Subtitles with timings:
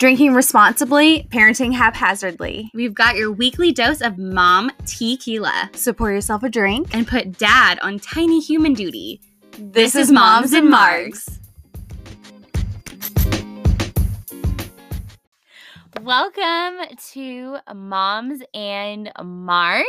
[0.00, 2.70] Drinking responsibly, parenting haphazardly.
[2.72, 5.68] We've got your weekly dose of mom tequila.
[5.74, 6.88] So pour yourself a drink.
[6.94, 9.20] And put dad on tiny human duty.
[9.58, 11.38] This, is Moms and Margs.
[16.00, 19.84] Welcome to Moms and Margs.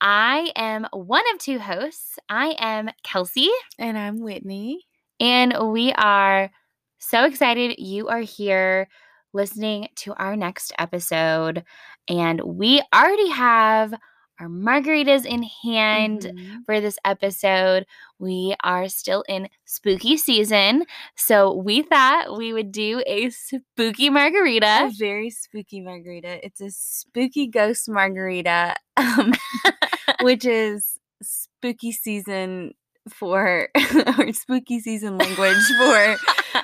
[0.00, 2.18] I am one of two hosts.
[2.28, 3.50] I am Kelsey.
[3.78, 4.88] And I'm Whitney.
[5.20, 6.50] And we are
[6.98, 8.88] so excited you are here
[9.32, 11.64] listening to our next episode.
[12.08, 13.94] And we already have
[14.40, 16.64] our margaritas in hand Mhm.
[16.64, 17.84] for this episode.
[18.18, 20.86] We are still in spooky season.
[21.14, 24.86] So we thought we would do a spooky margarita.
[24.86, 26.44] A very spooky margarita.
[26.44, 29.32] It's a spooky ghost margarita, um,
[30.22, 32.72] which is spooky season
[33.14, 33.68] for,
[34.18, 36.16] or spooky season language for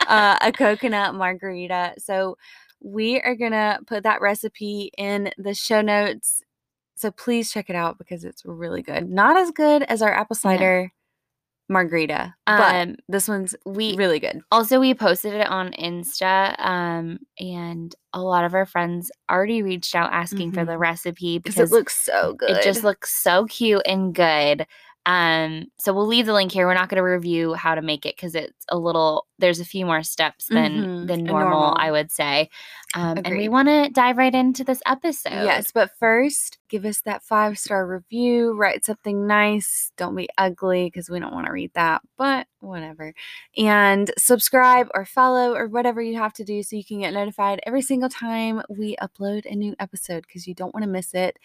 [0.09, 1.95] uh, a coconut margarita.
[1.99, 2.37] So
[2.81, 6.43] we are gonna put that recipe in the show notes.
[6.97, 9.11] So please check it out because it's really good.
[9.11, 10.93] Not as good as our apple cider
[11.69, 14.41] margarita, but Um, this one's we really good.
[14.53, 19.95] also we posted it on Insta, um, and a lot of our friends already reached
[19.95, 22.51] out asking for the recipe because it looks so good.
[22.51, 24.67] It just looks so cute and good.
[25.07, 26.67] Um, so we'll leave the link here.
[26.67, 29.27] We're not going to review how to make it because it's a little.
[29.39, 31.77] There's a few more steps than Mhm, than normal, normal.
[31.79, 32.51] I would say.
[32.95, 35.31] Um, and we want to dive right into this episode.
[35.45, 38.53] Yes, but first, give us that five star review.
[38.55, 39.93] Write something nice.
[39.97, 43.15] Don't be ugly because we don't want to read that, but whatever.
[43.57, 47.61] And subscribe or follow or whatever you have to do so you can get notified
[47.65, 51.39] every single time we upload a new episode because you don't want to miss it.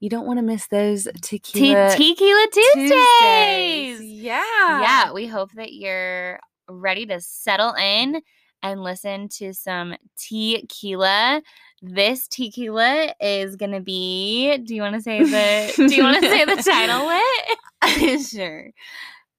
[0.00, 4.02] You don't want to miss those Te- tequila Tequila Tuesdays.
[4.02, 4.42] Yeah.
[4.80, 6.38] Yeah, we hope that you're
[6.68, 8.20] ready to settle in
[8.62, 11.42] and listen to some tequila.
[11.82, 14.58] This tequila is gonna be.
[14.58, 15.88] Do you want to say the?
[15.88, 17.06] do you want to say the title?
[17.06, 17.58] Lit?
[17.82, 18.70] Uh, sure.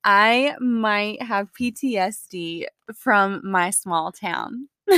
[0.04, 2.66] I might have PTSD
[2.96, 4.70] from my small town.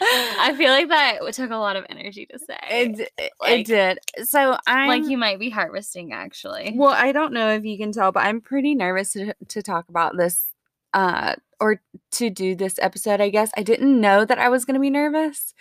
[0.00, 2.58] I feel like that took a lot of energy to say.
[2.70, 3.98] it, it like- did.
[4.24, 6.74] So I'm like you might be harvesting, actually.
[6.76, 9.88] Well, I don't know if you can tell, but I'm pretty nervous to, to talk
[9.88, 10.46] about this
[10.94, 11.80] uh or
[12.12, 13.50] to do this episode, I guess.
[13.56, 15.54] I didn't know that I was going to be nervous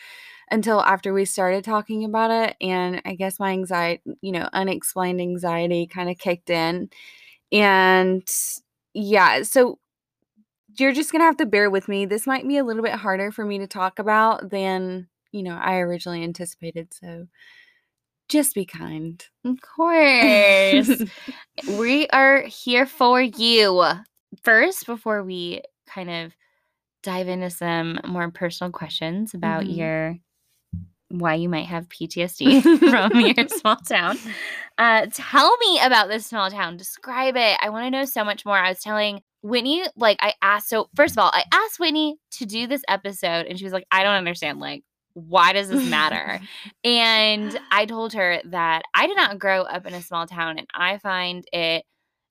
[0.49, 5.19] until after we started talking about it and I guess my anxiety, you know, unexplained
[5.19, 6.89] anxiety kind of kicked in.
[7.51, 8.27] And
[8.93, 9.79] yeah, so
[10.79, 12.05] you're just going to have to bear with me.
[12.05, 15.55] This might be a little bit harder for me to talk about than, you know,
[15.55, 16.93] I originally anticipated.
[16.93, 17.27] So
[18.29, 19.23] just be kind.
[19.45, 21.01] Of course.
[21.79, 23.83] we are here for you.
[24.43, 26.33] First, before we kind of
[27.03, 29.77] dive into some more personal questions about Mhm.
[29.77, 30.17] your
[31.09, 34.17] why you might have PTSD from your small town.
[34.77, 36.75] Uh, tell me about this small town.
[36.75, 37.57] Describe it.
[37.61, 38.57] I want to know so much more.
[38.57, 42.45] I was telling Whitney, like, I asked, so first of all, I asked Whitney to
[42.45, 44.59] do this episode, and she was like, I don't understand.
[44.59, 44.83] Like,
[45.13, 46.39] why does this matter?
[46.83, 50.67] And I told her that I did not grow up in a small town, and
[50.73, 51.83] I find it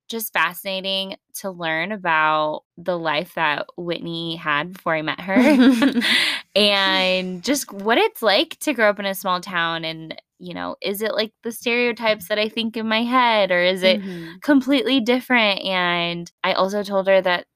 [0.08, 5.40] just fascinating to learn about the life that Whitney had before I met her
[6.54, 9.84] and just what it's like to grow up in a small town.
[9.84, 13.60] And, you know, is it like the stereotypes that I think in my head, or
[13.62, 14.40] is it Mhm.
[14.42, 15.60] completely different?
[15.64, 17.46] And I also told her that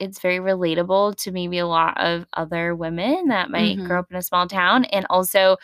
[0.00, 3.84] it's very relatable to maybe a lot of other women that might Mhm.
[3.84, 5.56] grow up in a small town and also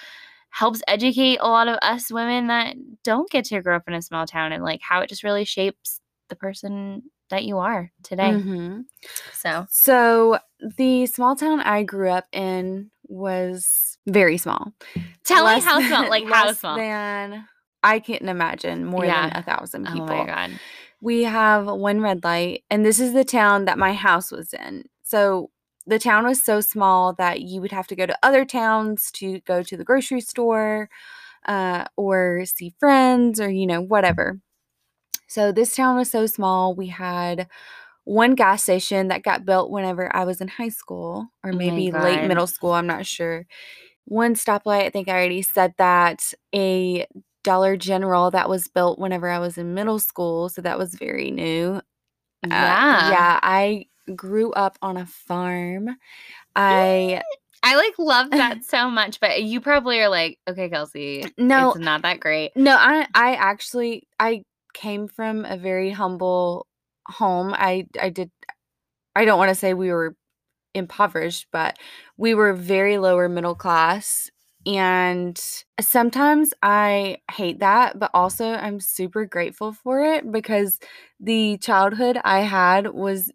[0.51, 4.03] helps educate a lot of us women that don't get to grow up in a
[4.03, 8.33] small town and like how it just really shapes the person that you are today.
[8.33, 8.85] Mhm.
[9.33, 10.39] So, So
[10.77, 14.73] the small town I grew up in was very small.
[15.25, 16.77] tell Less me how small, like how small.
[16.77, 17.47] Than
[17.83, 19.29] I couldn't imagine more Yeah.
[19.29, 20.07] than a thousand people.
[20.07, 20.59] my god.
[21.01, 24.85] We have one red light, and this is the town that my house was in.
[25.05, 25.51] So
[25.87, 29.41] the town was so small that you would have to go to other towns to
[29.41, 30.91] go to the grocery store
[31.47, 34.41] uh, or see friends or, you know, whatever.
[35.29, 36.75] So this town was so small.
[36.75, 37.49] We had
[38.05, 41.93] one gas station that got built whenever I was in high school or Oh maybe
[41.93, 42.73] late middle school.
[42.73, 43.47] I'm not sure.
[44.07, 46.33] One stoplight, I think I already said that.
[46.55, 47.07] A
[47.45, 50.49] Dollar General that was built whenever I was in middle school.
[50.49, 51.81] So that was very new.
[52.45, 53.11] Uh, Yeah.
[53.11, 53.41] yeah.
[53.43, 53.87] I
[54.17, 55.91] grew up on a farm.
[56.57, 57.23] I
[57.63, 61.77] I like love that so much, but you probably are like, okay, Kelsey, no it's
[61.77, 62.53] not that great.
[62.57, 64.45] no I I actually I
[64.79, 66.67] came from a very humble
[67.09, 67.55] home.
[67.57, 68.31] I I did
[69.17, 70.15] I don't want to say we were
[70.75, 71.79] impoverished, but
[72.19, 74.31] we were very lower middle class.
[74.67, 75.41] And
[75.81, 80.79] sometimes I hate that, but also I'm super grateful for it because
[81.21, 83.33] the childhood I had was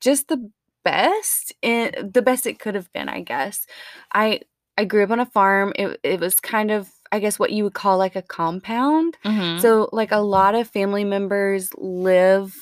[0.00, 0.50] just the
[0.84, 3.66] best and the best it could have been, I guess.
[4.12, 4.40] I
[4.78, 5.72] I grew up on a farm.
[5.76, 9.16] It it was kind of I guess what you would call like a compound.
[9.24, 9.60] Mhm.
[9.60, 12.54] So like a lot of family members live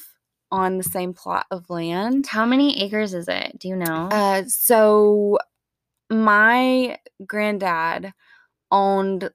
[0.50, 2.26] on the same plot of land.
[2.28, 3.58] How many acres is it?
[3.58, 4.08] Do you know?
[4.10, 5.38] Uh so
[6.10, 8.12] my granddad
[8.70, 9.30] owned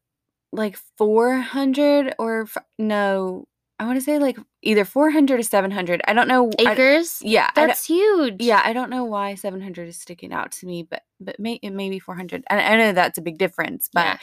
[0.52, 3.46] like 400 or f- no,
[3.78, 6.02] I want to say like either 400 or 700.
[6.08, 6.52] I don't know.
[6.60, 7.20] Acres?
[7.22, 8.38] yeah, I don't- That's huge.
[8.42, 11.72] yeah, I don't know why 700 is sticking out to me, but but may, it
[11.72, 12.44] may be 400.
[12.50, 14.18] And I know that's a big difference, but Yeah.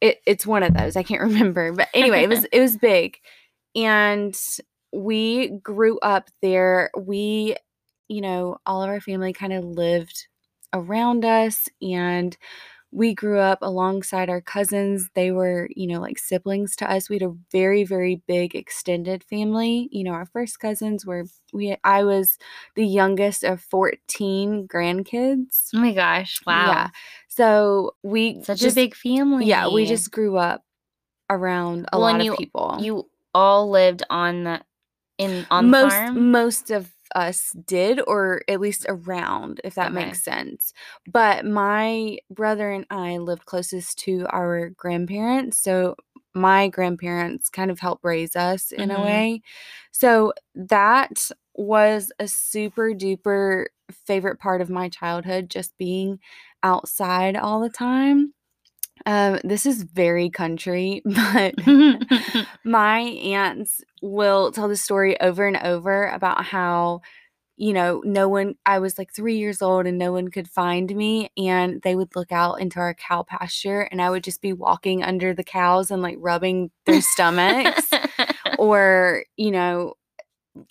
[0.00, 0.96] It, it's one of those.
[0.96, 1.72] I can't remember.
[1.72, 3.18] But anyway, it was it was big.
[3.74, 4.36] And
[4.92, 6.90] we grew up there.
[6.96, 7.56] We,
[8.08, 10.26] you know, all of our family kind of lived
[10.72, 12.36] around us and
[12.92, 15.10] we grew up alongside our cousins.
[15.14, 17.08] They were, you know, like siblings to us.
[17.08, 19.88] We had a very, very big extended family.
[19.92, 22.36] You know, our first cousins were we I was
[22.74, 25.70] the youngest of 14 grandkids.
[25.74, 26.40] Oh my gosh.
[26.46, 26.66] Wow.
[26.66, 26.88] Yeah.
[27.28, 29.46] So we Such just, a big family.
[29.46, 30.64] Yeah, we just grew up
[31.28, 32.76] around a Well, lot you- of people.
[32.80, 34.60] you all lived on the
[35.18, 36.30] in on the most farm.
[36.32, 39.92] most of us did or at least around if that Okay.
[39.92, 40.72] makes sense
[41.06, 45.96] but my brother and i lived closest to our grandparents so
[46.34, 48.96] my grandparents kind of helped raise us in Mhm.
[48.96, 49.42] a way
[49.92, 56.18] so that was a super duper favorite part of my childhood just being
[56.62, 58.32] outside all the time
[59.06, 61.54] um this is very country but
[62.64, 67.00] my aunts will tell the story over and over about how
[67.56, 70.94] you know no one i was like three years old and no one could find
[70.96, 74.52] me and they would look out into our cow pasture and i would just be
[74.52, 77.90] walking under the cows and like rubbing their stomachs
[78.58, 79.94] or you know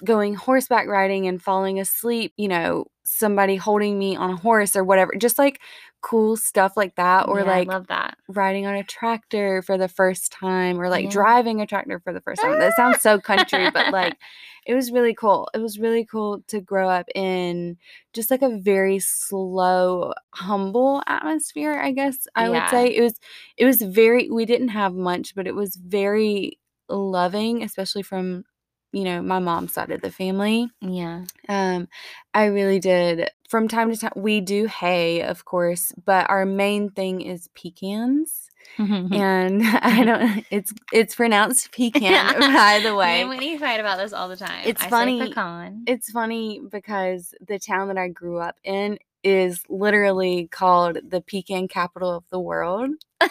[0.04, 4.84] going horseback riding and falling asleep you know somebody holding me on a horse or
[4.84, 5.60] whatever just like
[6.02, 8.18] cool stuff like that or Yeah, like I love that.
[8.28, 11.12] riding on a tractor for the first time or like Yeah.
[11.12, 12.58] driving a tractor for the first time.
[12.60, 14.16] That sounds so country, but like
[14.66, 15.50] it was really cool.
[15.54, 17.78] It was really cool to grow up in
[18.14, 22.96] just like a very slow, humble atmosphere, I guess I would say.
[22.96, 23.16] It was
[23.58, 28.46] it was very we didn't have much, but it was very loving, especially from
[28.92, 30.70] you know, my mom's side of the family.
[30.82, 31.26] Yeah.
[31.48, 31.88] Um,
[32.34, 33.30] I really did.
[33.50, 38.50] From time to time, we do hay, of course, but our main thing is pecans,
[38.78, 40.46] and I don't.
[40.52, 43.22] It's it's pronounced pecan, by the way.
[43.22, 44.62] and Whitney fight about this all the time.
[44.66, 45.84] It's I funny- pecan.
[45.88, 51.68] It's funny because the town that I grew up in is literally called the pecan
[51.68, 52.92] capital of the world.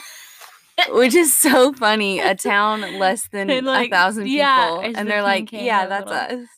[0.90, 2.20] Which is so funny.
[2.20, 6.42] A town less than And, a thousand people, yeah, and they're like, yeah, that's capital."
[6.42, 6.48] us.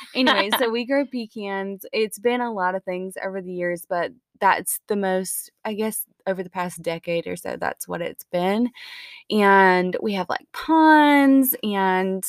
[0.14, 1.86] anyway, so we grow pecans.
[1.92, 6.06] It's been a lot of things over the years, but that's the most, I guess,
[6.26, 8.70] over the past decade or so, that's what it's been.
[9.30, 12.24] And we have like ponds and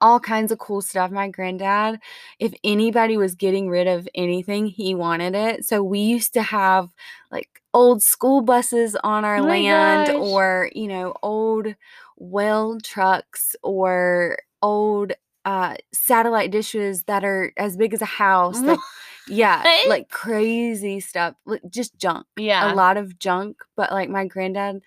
[0.00, 1.10] all kinds of cool stuff.
[1.10, 2.00] My granddad,
[2.38, 5.64] if anybody was getting rid of anything, he wanted it.
[5.64, 6.88] So we used to have
[7.30, 10.16] like old school buses on our Oh land gosh.
[10.16, 11.74] or, you know, old
[12.16, 15.12] well trucks or old
[15.44, 18.80] uh satellite dishes that are as big as a house like
[19.28, 22.72] yeah like crazy stuff like just junk yeah.
[22.72, 24.82] a lot of junk but like my granddad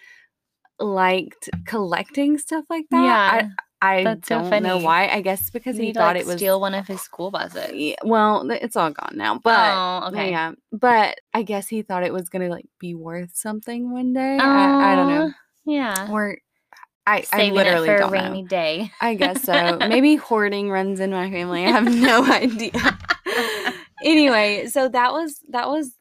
[0.79, 3.47] liked collecting stuff like that Yeah.
[3.47, 3.49] i
[3.81, 4.83] i That's don't know funny.
[4.85, 7.71] why i guess because he thought like, it was steal one of his school buses.
[7.73, 10.29] Yeah, well it's all gone now but oh, okay.
[10.31, 14.37] yeah but i guess he thought it was gonna like be worth something one day
[14.37, 15.33] I, I don't know
[15.65, 16.09] Yeah.
[16.11, 16.37] or
[17.07, 18.91] i Saving i literally it for don't a rainy know day.
[19.01, 19.77] I guess so.
[19.79, 21.65] Maybe hoarding runs in my family.
[21.65, 22.71] I have no idea.
[24.03, 25.91] anyway, so that was that was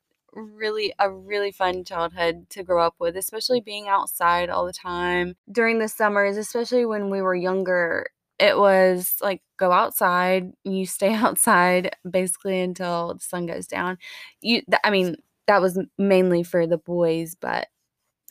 [0.40, 5.36] really a really fun childhood to grow up with, especially being outside all the time.
[5.50, 8.06] During the summers, especially when we were younger,
[8.38, 13.98] it was like go outside, you stay outside basically until the sun goes down.
[14.40, 15.16] You I mean,
[15.46, 17.68] that was mainly for the boys, but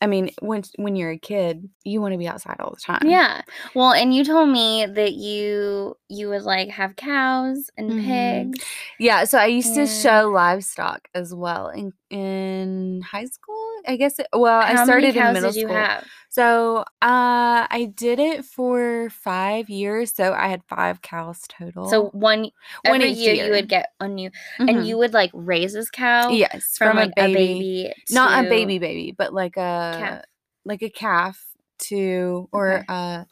[0.02, 3.02] I mean, when when you're a kid, you want to be outside all the time.
[3.06, 3.42] Yeah.
[3.76, 8.54] Well, and you told me that you you would like have cows and Mhm.
[8.54, 8.66] pigs.
[9.00, 13.56] Yeah, so I used to show livestock as well in in high school
[13.88, 14.20] I guess.
[14.20, 15.76] It, well, How I started many cows in middle did you school.
[15.76, 16.04] have?
[16.40, 20.14] So uh, I did it for five years.
[20.16, 21.90] So I had five cows total.
[21.90, 22.52] So one
[22.86, 23.46] One every year, year.
[23.48, 24.70] you would get a new, Mhm.
[24.70, 28.46] and you would like raise this cow yes, from, from, like a baby, baby, not
[28.46, 30.24] a baby baby, but like a Calf.
[30.64, 31.44] like a calf
[31.90, 32.86] to or Okay.
[32.88, 33.24] uh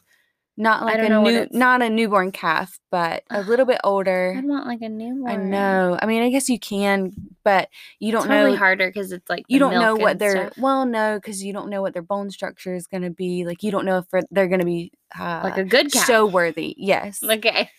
[0.58, 4.34] not like a new not a newborn calf, but a little bit older.
[4.36, 5.30] I'd want like a newborn.
[5.30, 5.98] I know.
[6.02, 7.12] I mean, I guess you can,
[7.44, 7.68] but
[8.00, 10.58] you don't probably know harder because it's like you don't know what their stuff.
[10.58, 13.62] well no because you don't know what their bone structure is going to be like
[13.62, 16.02] you don't know if they're going to be uh, like a good cow.
[16.04, 17.70] show worthy yes Okay.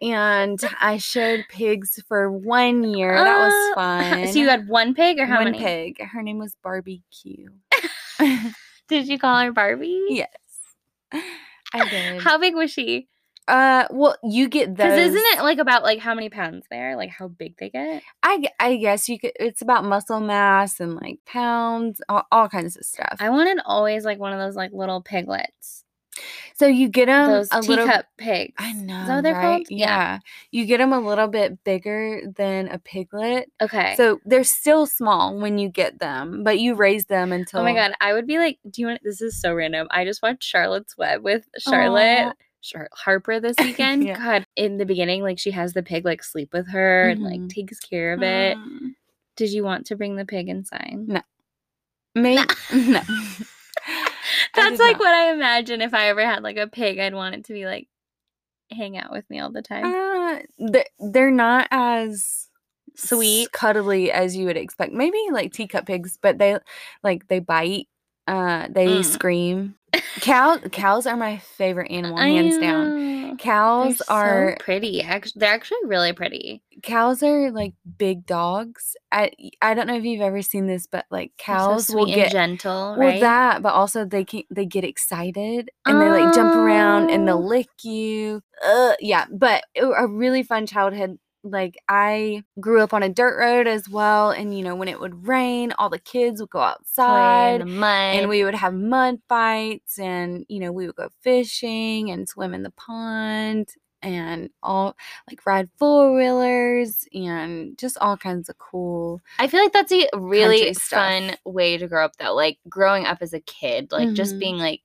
[0.00, 4.94] and i showed pigs for one year that was Uh, fun So you had one
[4.94, 5.52] pig or how many?
[5.58, 5.64] one many?
[5.94, 7.48] pig her name was barbecue
[8.88, 10.00] Did you call her Barbie?
[10.10, 10.28] yes
[11.74, 13.08] i did How big was she?
[13.46, 16.76] uh well you get those Because isn't it like about like how many pounds they
[16.78, 18.02] are, Like how big they get?
[18.22, 22.76] I, I guess you could it's about muscle mass and like pounds all, all kinds
[22.76, 25.84] of stuff I wanted always like one of those like little piglets.
[26.54, 28.54] So you get them those a teacup little pigs.
[28.58, 29.42] I know, Is that what they're right?
[29.66, 29.66] called?
[29.70, 30.18] Yeah.
[30.50, 33.50] You get them a little bit bigger than a piglet.
[33.60, 33.94] Okay.
[33.96, 37.74] So they're still small when you get them, but you raise them until Oh my
[37.74, 39.00] god, I would be like, do you want?
[39.04, 39.86] This is so random.
[39.90, 42.26] I just watched Charlotte's Web with Charlotte.
[42.28, 42.32] Aw.
[42.60, 44.04] Char- Harper this weekend.
[44.04, 44.18] Yeah.
[44.18, 47.38] God, in the beginning, like she has the pig like sleep with her and like
[47.40, 47.48] Mhm.
[47.50, 48.56] takes care of it.
[48.56, 48.94] Mm.
[49.36, 50.96] Did you want to bring the pig inside?
[51.06, 51.22] No.
[52.16, 52.42] Maybe
[52.74, 53.00] no.
[53.00, 53.44] I
[54.54, 55.00] That's like not.
[55.00, 56.98] what I imagine if I ever had like a pig.
[56.98, 57.88] I'd want it to be like
[58.70, 59.84] hang out with me all the time.
[59.86, 62.48] Uh, they're, they're not as
[62.94, 63.52] Sweet.
[63.52, 64.92] cuddly as you would expect.
[64.92, 66.58] Maybe like teacup pigs, but they
[67.02, 67.88] like they bite.
[68.26, 69.04] Uh, they Mm.
[69.04, 69.74] scream.
[70.20, 73.36] Cow cows are my favorite animal, hands down.
[73.38, 75.02] Cows They're pretty.
[75.02, 76.62] Actually, they're actually really pretty.
[76.82, 78.96] cows are like big dogs.
[79.12, 79.30] I
[79.62, 82.32] I don't know if you've ever seen this, but like They're so cows will get
[82.32, 83.20] gentle, well right?
[83.20, 87.26] that, but also they can they get excited and they like jump around and Oh.
[87.26, 88.42] they'll lick you.
[88.64, 91.18] Uh, yeah, but a really fun childhood.
[91.44, 94.98] Like I grew up on a dirt road as well, and you know when it
[95.00, 97.60] would rain, all the kids would go outside
[98.20, 102.54] and we would have mud fights and you know we would go fishing and swim
[102.54, 103.68] in the pond
[104.02, 104.96] and all
[105.28, 110.08] like ride four wheelers and just all kinds of cool I feel like that's a
[110.14, 112.34] really fun way to grow up though.
[112.34, 114.38] Like growing up as a kid, like just Mhm.
[114.40, 114.82] being like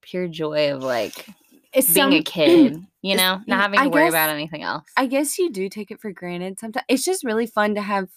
[0.00, 1.26] pure joy of like
[1.72, 4.84] it's being a kid, you know, y- not having to I worry about anything else.
[4.96, 8.08] i guess you do take it for granted sometimes it's just really fun to have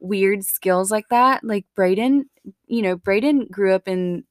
[0.00, 2.28] weird skills like that like braden
[2.66, 4.24] you know braden grew up in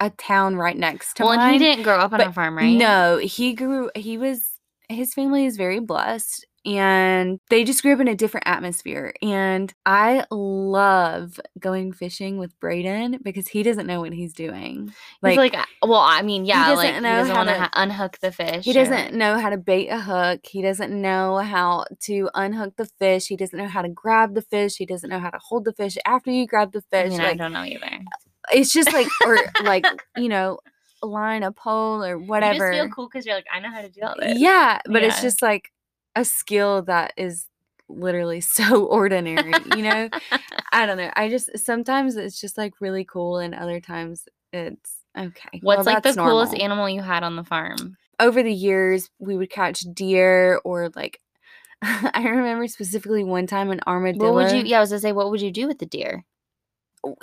[0.00, 2.76] a town right next to well, mine he didn't grow up on a farm, right?
[2.76, 4.42] No, he grew he was
[4.88, 9.72] his family is very blessed and they just grew up in a different atmosphere and
[9.86, 14.92] I love going fishing with Braden because he doesn't know what he's doing.
[15.22, 17.38] Like, Like, like, uh, well, I mean, yeah, he doesn't like he know doesn't how
[17.38, 18.64] want to ha- unhook the fish.
[18.64, 20.40] he or, doesn't know how to bait a hook.
[20.44, 23.26] He doesn't know how to unhook the fish.
[23.28, 24.76] He doesn't know how to grab the fish.
[24.76, 27.10] He doesn't know how to hold the fish after you grab the I fish.
[27.12, 27.98] mean, I don't know either.
[28.52, 30.58] it's just like or like, you know,
[31.02, 32.72] line a pole or whatever.
[32.72, 34.38] You just feel cool because you're like, I know how to do all this.
[34.38, 35.70] Yeah, but it's just like
[36.18, 37.46] a skill that is
[37.88, 40.08] literally so ordinary, you know?
[40.72, 41.10] I don't know.
[41.14, 45.60] I just sometimes it's just like really cool and other times it's okay.
[45.62, 47.96] well, What's like the that's coolest animal you had on the farm?
[48.20, 51.20] Over the years, we would catch deer or like
[51.82, 54.32] I remember specifically one time an armadillo.
[54.32, 54.64] What would you?
[54.64, 56.24] Yeah, I was gonna say, what would you do with the deer?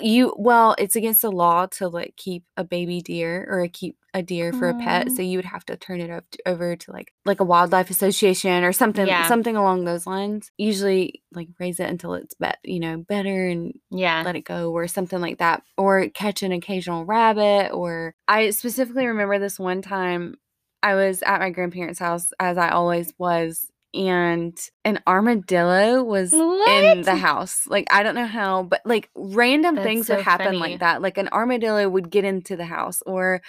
[0.00, 4.22] You well, it's against the law to like keep a baby deer or keep a
[4.22, 5.28] deer for a pet, so mm.
[5.28, 8.64] you would have to turn it over to, over to like like a wildlife association
[8.64, 9.28] or something Yeah.
[9.28, 10.50] something along those lines.
[10.56, 14.22] Usually like raise it until it's bet you know better and Yeah.
[14.24, 19.06] let it go or something like that or catch an occasional rabbit or I specifically
[19.06, 20.36] remember this one time
[20.82, 27.02] I was at my grandparents' house as I always was and an armadillo was in
[27.02, 27.66] the house.
[27.66, 30.58] Like I don't know how, but like random That's things so would happen funny.
[30.58, 31.02] like that.
[31.02, 33.42] Like an armadillo would get into the house or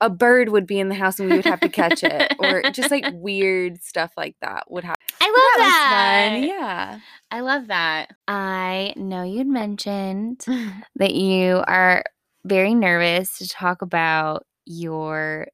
[0.00, 2.62] a bird would be in the house and we would have to catch it or
[2.70, 5.02] just like weird stuff like that would happen.
[5.20, 6.46] I love that that.
[6.46, 7.00] Yeah.
[7.30, 8.10] I love that.
[8.28, 10.44] I know you'd mentioned
[10.96, 12.04] that you are
[12.44, 15.48] very nervous to talk about your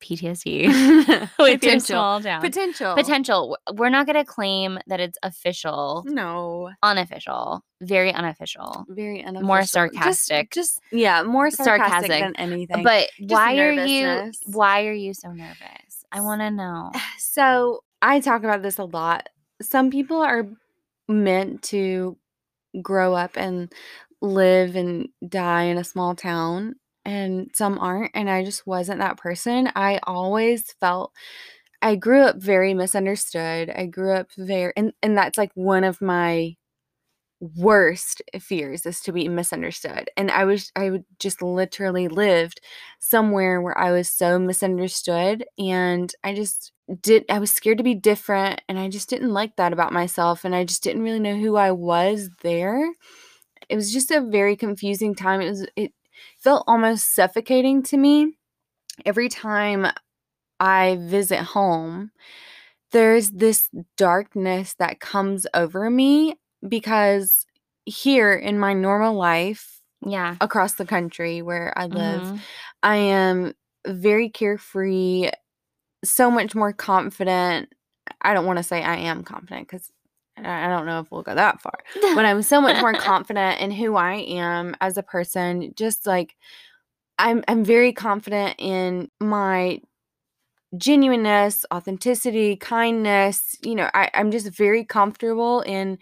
[0.00, 1.80] PTSD with your Potential.
[1.80, 2.40] small town.
[2.40, 2.94] Potential.
[2.94, 3.58] Potential.
[3.74, 6.70] We're not going to claim that it's official, No.
[6.82, 8.84] unofficial, very unofficial.
[8.88, 9.46] Very unofficial.
[9.46, 10.50] More sarcastic.
[10.50, 12.20] Just, yeah, more sarcastic, Sarcastic.
[12.20, 12.82] than anything.
[12.82, 16.04] But Just why are you why are you so nervous?
[16.12, 16.90] I want to know.
[17.18, 19.28] so I talk about this a lot.
[19.60, 20.46] Some people are
[21.08, 22.16] meant to
[22.82, 23.72] grow up and
[24.20, 26.74] live and die in a small town
[27.08, 29.70] and some aren't and I just wasn't that person.
[29.76, 31.12] I always felt
[31.82, 33.70] I grew up very misunderstood.
[33.70, 36.56] I grew up very and and that's like one of my
[37.40, 40.10] worst fears is to be misunderstood.
[40.16, 42.60] And I was I would just literally lived
[42.98, 46.72] somewhere where I was so misunderstood and I just
[47.02, 50.44] did I was scared to be different and I just didn't like that about myself
[50.44, 52.92] and I just didn't really know who I was there.
[53.68, 55.40] It was just a very confusing time.
[55.40, 55.92] It was it
[56.38, 58.34] felt almost suffocating to me
[59.06, 59.86] every time
[60.60, 62.10] I visit home.
[62.92, 67.46] There's this darkness that comes over me because
[67.84, 70.36] here in my normal life Yeah.
[70.40, 72.40] across the country where I live, Mhm.
[72.82, 73.54] I am
[73.86, 75.30] very carefree,
[76.04, 77.72] so much more confident.
[78.22, 79.90] I don't want to say I am confident because
[80.46, 81.74] I I don't know if we'll go that far,
[82.14, 85.72] but I'm so much more confident in who I am as a person.
[85.76, 86.36] Just like
[87.18, 89.80] I'm, I'm very confident in my
[90.76, 93.56] genuineness, authenticity, kindness.
[93.62, 95.98] You know, I, I'm just very comfortable in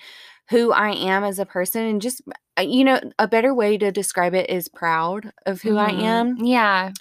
[0.51, 2.23] who I am as a person and just
[2.59, 6.03] uh, you know, a better way to describe it is proud of who I Mhm.
[6.05, 6.37] am.
[6.39, 6.93] Yeah.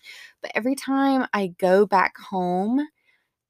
[0.42, 2.86] But every time I go back home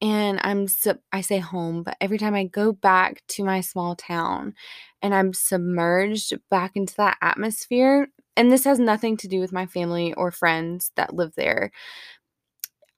[0.01, 3.95] and I'm sub- I say home, but every time I go back to my small
[3.95, 4.53] town
[5.01, 9.65] and I'm submerged back into that atmosphere, and this has nothing to do with my
[9.65, 11.71] family or friends that live there.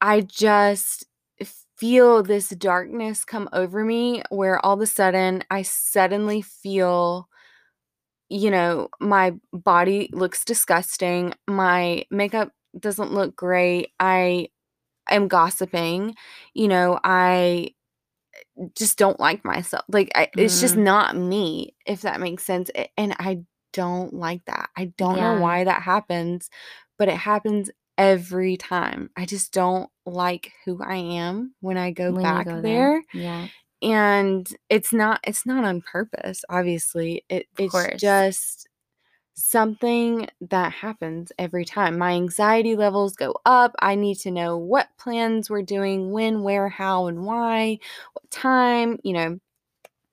[0.01, 1.05] I just
[1.77, 7.29] feel this darkness come over me where all of a sudden I suddenly feel
[8.29, 11.33] you know, my body looks disgusting.
[11.47, 13.91] My makeup doesn't look great.
[13.99, 14.49] I
[15.15, 16.15] am gossiping.
[16.53, 17.71] You know, I
[18.75, 19.83] just don't like myself.
[19.89, 20.83] Like, I, it's just Mhm.
[20.83, 22.69] not me, if that makes sense.
[22.97, 23.39] And I
[23.73, 24.69] don't like that.
[24.75, 26.49] I don't know why that happens,
[26.97, 29.09] but it happens every time.
[29.15, 33.47] I just don't like who I am when I go When back go there Yeah.
[33.81, 37.97] and it's not it's not on purpose obviously it, Of it's course.
[37.97, 38.66] just
[39.39, 44.89] something that happens every time my anxiety levels go up i need to know what
[44.97, 47.77] plans we're doing when where how and why
[48.13, 49.39] what time you know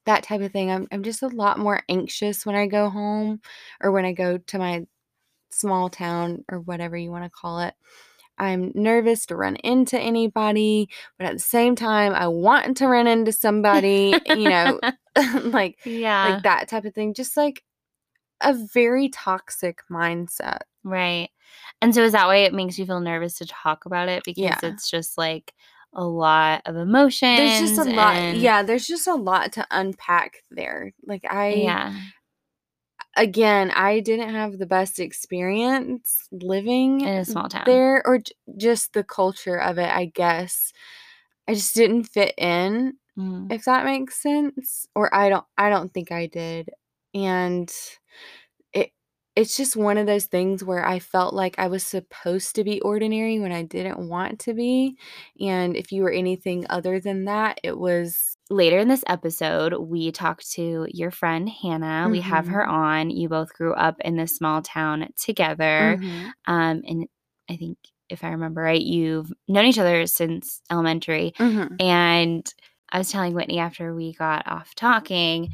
[0.04, 3.40] that type of thing i'm, I'm just a lot more anxious when i go home
[3.80, 4.86] or when i go to my
[5.48, 7.72] small town or whatever you want to call it
[8.36, 13.06] I'm nervous to run into anybody, but at the same time, I want to run
[13.06, 14.80] into somebody, you know,
[15.44, 16.30] like yeah.
[16.30, 17.14] like that type of thing.
[17.14, 17.62] Just like
[18.40, 20.60] a very toxic mindset.
[20.82, 21.30] Right.
[21.80, 24.22] And so is that why it makes you feel nervous to talk about it?
[24.24, 24.58] Because Yeah.
[24.62, 25.54] it's just like
[25.92, 27.36] a lot of emotions.
[27.38, 28.34] There's just a lot.
[28.34, 30.92] Yeah, there's just a lot to unpack there.
[31.06, 31.94] Like I Yeah.
[33.16, 37.62] again, I didn't have the best experience living In a small town.
[37.66, 40.72] there or j- just the culture of it, I guess.
[41.46, 43.52] I just didn't fit in Mhm.
[43.52, 46.70] if that makes sense or i don't i don't think i did
[47.14, 47.72] and
[48.72, 48.90] it
[49.36, 52.80] it's just one of those things where i felt like i was supposed to be
[52.80, 54.96] ordinary when i didn't want to be
[55.40, 60.12] and if you were anything other than that it was Later in this episode, we
[60.12, 62.08] talked to your friend Hannah.
[62.10, 62.68] We have her Mhm.
[62.72, 63.10] on.
[63.10, 65.96] You both grew up in this small town together.
[65.98, 66.26] Mhm.
[66.46, 67.06] Um, and
[67.48, 67.78] I think
[68.10, 71.32] if I remember right, you've known each other since elementary.
[71.38, 71.80] Mhm.
[71.80, 72.54] And
[72.92, 75.48] I was telling Whitney after we got off talking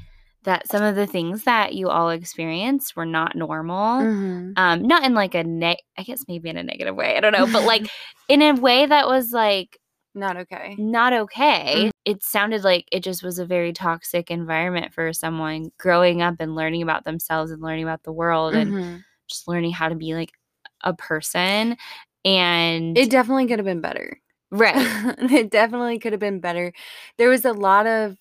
[0.44, 4.02] that some of the things that you all experienced were not normal.
[4.02, 4.52] Mhm.
[4.56, 7.16] Um, not in like a ne I guess maybe in a negative way.
[7.16, 7.86] I don't know, but like
[8.28, 9.78] in a way that was like
[10.14, 11.86] not okay not okay.
[11.86, 11.90] Mhm.
[12.04, 16.54] It sounded like it just was a very toxic environment for someone growing up and
[16.54, 19.04] learning about themselves and learning about the world and Mhm.
[19.28, 20.32] just learning how to be like
[20.82, 21.76] a person.
[22.24, 24.74] And it definitely could have been better right.
[25.32, 26.72] it definitely could have been better
[27.18, 28.16] there was a lot of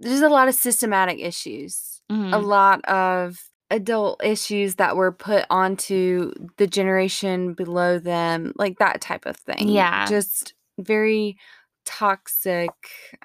[0.00, 2.44] there's a lot of systematic issues a Mhm.
[2.46, 3.38] lot of
[3.70, 9.68] adult issues that were put onto the generation below them, like that type of thing.
[9.68, 10.06] Yeah.
[10.08, 11.36] Just very
[11.84, 12.70] toxic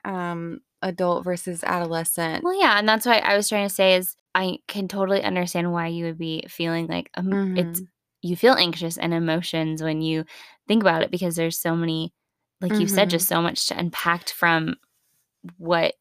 [0.06, 2.44] um adult versus adolescent.
[2.44, 5.72] Well, yeah, and that's why I was trying to say is I can totally understand
[5.72, 7.88] why you would be feeling like um, it's Mhm.
[8.22, 10.26] you feel anxious and emotions when you
[10.68, 12.14] think about it because there's so many
[12.62, 14.76] like you said just so much to unpack from
[15.58, 15.96] what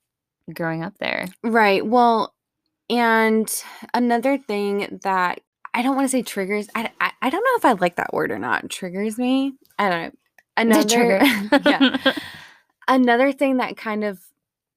[0.52, 1.26] growing up there.
[1.42, 1.84] Right.
[1.84, 2.34] Well,
[2.90, 3.52] and
[3.94, 5.40] another thing that
[5.74, 6.68] I don't want to say triggers.
[6.74, 8.68] I, I, I don't know if I like that word or not.
[8.68, 9.54] Triggers me.
[9.78, 10.12] I don't know.
[10.56, 11.24] Another trigger.
[11.64, 12.14] yeah.
[12.88, 14.20] Another thing that kind of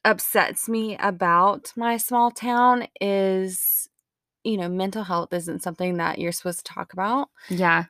[0.06, 3.90] upsets me about my small town is
[4.46, 7.30] you know, mental health isn't something that you're supposed to talk about.
[7.50, 7.86] Yeah.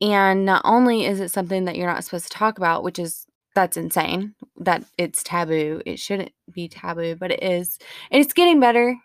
[0.00, 3.24] And not only is it something that you're not supposed to talk about, which is
[3.54, 5.82] that's insane that it's taboo.
[5.84, 7.78] It shouldn't be taboo, but it is.
[8.10, 8.96] And it's getting better.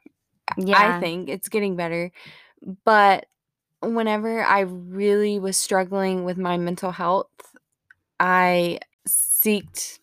[0.57, 0.97] Yeah.
[0.97, 2.11] I think it's getting better.
[2.85, 3.25] But
[3.81, 7.27] whenever I really was struggling with my mental health,
[8.19, 9.99] I seeked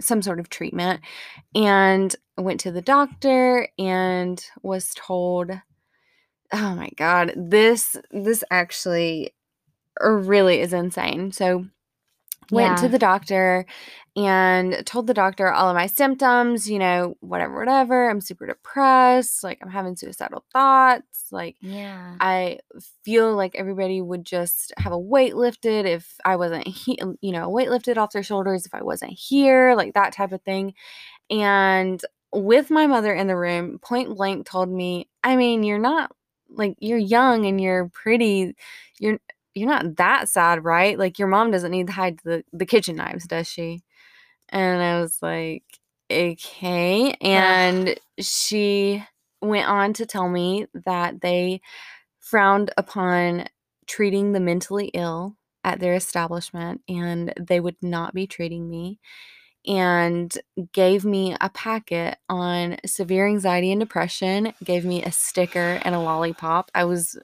[0.00, 1.00] some sort of treatment
[1.54, 5.50] and went to the doctor and was told
[6.52, 9.32] oh my god this this actually
[10.02, 11.64] er, really is insane so
[12.50, 13.66] went to the doctor
[14.16, 19.42] and told the doctor all of my symptoms you know whatever whatever i'm super depressed
[19.42, 22.14] like i'm having suicidal thoughts like Yeah.
[22.20, 22.60] I
[23.04, 27.32] feel like everybody would just have a weight lifted if I wasn't, he- um, you
[27.32, 30.74] know, weight lifted off their shoulders if I wasn't here, like that type of thing.
[31.30, 32.00] And
[32.32, 36.12] with my mother in the room, point blank told me, I mean, you're not
[36.50, 38.54] like you're young and you're pretty,
[38.98, 39.18] you're
[39.54, 40.98] you're not that sad, right?
[40.98, 43.82] Like your mom doesn't need to hide the the kitchen knives, does she?
[44.50, 45.64] And I was like,
[46.10, 47.14] okay.
[47.20, 49.04] And she
[49.42, 51.60] went on to tell me that they
[52.20, 53.46] frowned upon
[53.86, 58.98] treating the mentally ill at their establishment and they would not be treating me
[59.66, 60.36] and
[60.72, 66.00] gave me a packet on severe anxiety and depression gave me a sticker and a
[66.00, 67.18] lollipop i was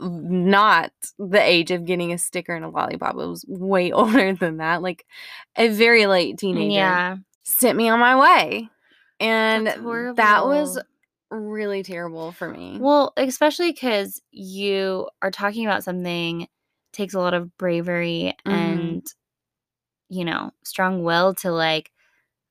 [0.00, 4.56] not the age of getting a sticker and a lollipop it was way older than
[4.58, 5.06] that like
[5.56, 7.16] a very late teenager Yeah.
[7.44, 8.68] sent me on my way
[9.20, 9.66] and
[10.16, 10.78] that was
[11.30, 16.48] really terrible for me Well, especially because you are talking about something
[16.92, 18.52] takes a lot of bravery Mhm.
[18.52, 19.06] and
[20.08, 21.90] you know strong will to like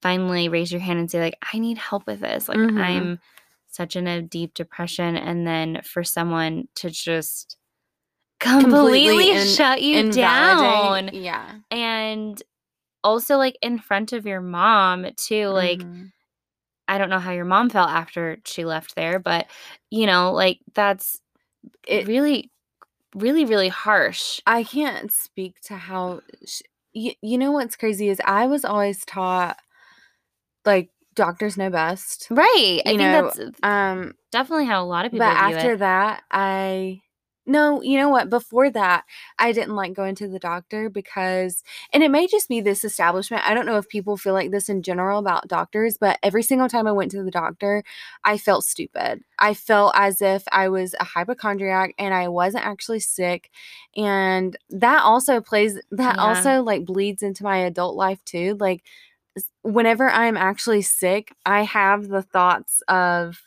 [0.01, 2.49] finally raise your hand and say like I need help with this.
[2.49, 2.77] Like Mhm.
[2.79, 3.19] I'm
[3.73, 7.57] such in a deep depression, and then for someone to just
[8.39, 12.41] completely, Completely in- shut you down, yeah and
[13.03, 15.79] also like in front of your mom too, like.
[15.79, 16.11] Mhm.
[16.89, 19.47] I don't know how your mom felt after she left there, but
[19.89, 21.19] you know, like that's
[21.87, 22.51] It- really,
[23.15, 24.41] really, really harsh.
[24.45, 26.61] I can't speak to how sh-
[26.93, 29.57] you, you know what's crazy is I was always taught
[30.65, 32.27] like doctors know best.
[32.29, 32.81] Right.
[32.85, 35.79] I You think know, that's Um definitely how a lot of people but after it.
[35.79, 37.01] that I
[37.45, 38.29] no, you know what?
[38.29, 39.03] Before that,
[39.37, 43.45] I didn't like going to the doctor because and it may just be this establishment.
[43.45, 46.69] I don't know if people feel like this in general about doctors, but every single
[46.69, 47.83] time I went to the doctor,
[48.23, 49.23] I felt stupid.
[49.39, 53.49] I felt as if I was a hypochondriac and I wasn't actually sick.
[53.97, 56.23] And that also plays that Yeah.
[56.23, 58.55] also like bleeds into my adult life too.
[58.57, 58.83] Like
[59.61, 63.41] whenever I'm actually sick, I have the thoughts of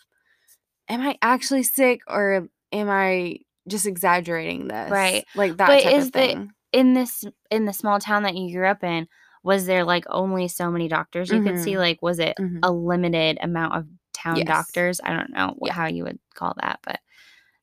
[0.88, 4.90] am I actually sick or am I just exaggerating this?
[4.90, 5.25] Right.
[5.35, 8.53] Like that But type is of the- In this in the small town that you
[8.55, 9.09] grew up in,
[9.42, 11.72] was there like only so many doctors you could see?
[11.72, 11.79] Mhm.
[11.79, 12.59] Like was it Mhm.
[12.62, 14.46] a limited amount of town Yes.
[14.46, 15.01] doctors?
[15.03, 15.72] I don't know Yeah.
[15.72, 17.01] how you would call that, but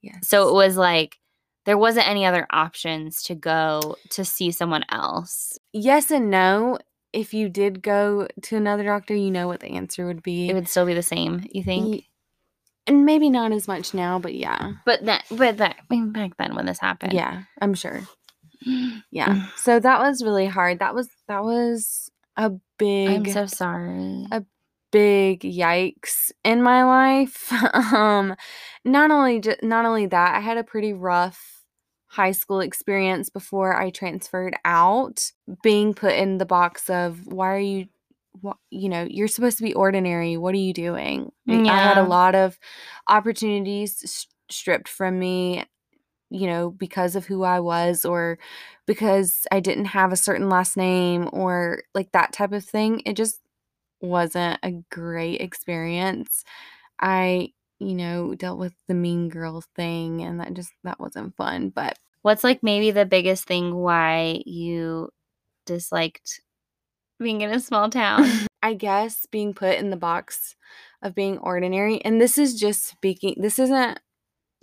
[0.02, 0.16] yeah.
[0.24, 1.20] so it was like
[1.66, 5.58] there wasn't any other options to go to see someone else.
[5.74, 6.78] yes and no.
[7.14, 10.50] If you did go to another doctor, you know what the answer would be.
[10.50, 11.96] It would still be the same, you think?
[11.96, 12.10] Ye-
[12.88, 14.74] and maybe not as much now, but yeah.
[14.86, 18.02] But that, but that, I mean, back then when this happened, Yeah, I'm sure.
[19.12, 19.48] Yeah.
[19.58, 20.80] so that was really hard.
[20.80, 24.26] That was that was a big I'm so sorry.
[24.32, 24.44] a
[24.92, 27.52] big yikes in my life.
[27.94, 28.36] um
[28.86, 31.63] not only ju- not only that, I had a pretty rough
[32.14, 35.32] high school experience before I transferred out,
[35.64, 37.88] being put in the box of why are you
[38.72, 40.38] you know, you're supposed to be ordinary.
[40.38, 41.32] What are you doing?
[41.48, 42.58] Like, I had a lot of
[43.08, 45.66] opportunities s- stripped from me,
[46.30, 48.40] you know, because of who I was or
[48.88, 53.02] because I didn't have a certain last name or like that type of thing.
[53.06, 53.40] It just
[54.02, 56.44] wasn't a great experience.
[57.00, 57.54] I,
[57.88, 61.98] you know, dealt with the mean girl thing and that just that wasn't fun, but
[62.24, 65.10] What's like maybe the biggest thing why you
[65.66, 66.42] disliked
[67.20, 68.26] being in a small town?
[68.64, 70.56] I guess being put in the box
[71.02, 74.00] of being ordinary and this is just speaking this isn't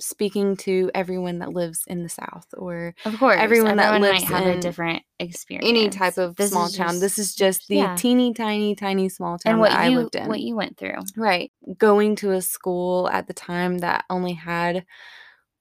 [0.01, 4.29] speaking to everyone that lives in the south or Of course, Everyone that lives might
[4.31, 5.69] have a different experience.
[5.69, 6.89] any type of This small town.
[6.89, 7.95] just- this is just the yeah.
[7.97, 10.27] teeny tiny tiny small town and what that you I lived in.
[10.29, 10.97] what you went through.
[11.17, 11.53] Right.
[11.79, 14.85] Going to a school at the time that only had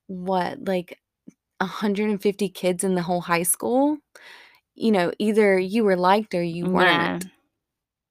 [0.07, 0.97] what, like
[1.59, 3.97] 150 kids in the whole high school.
[4.75, 7.25] You know, either you were liked or you weren't.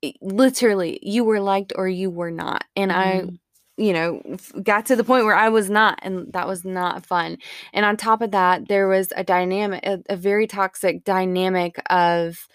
[0.04, 2.64] I- Literally, you were liked or you were not.
[2.76, 3.38] And I Mhm.
[3.78, 4.20] You know,
[4.62, 7.38] got to the point where I was not, and that was not fun.
[7.72, 12.48] And on top of that, there was a dynamic, a, a very toxic dynamic of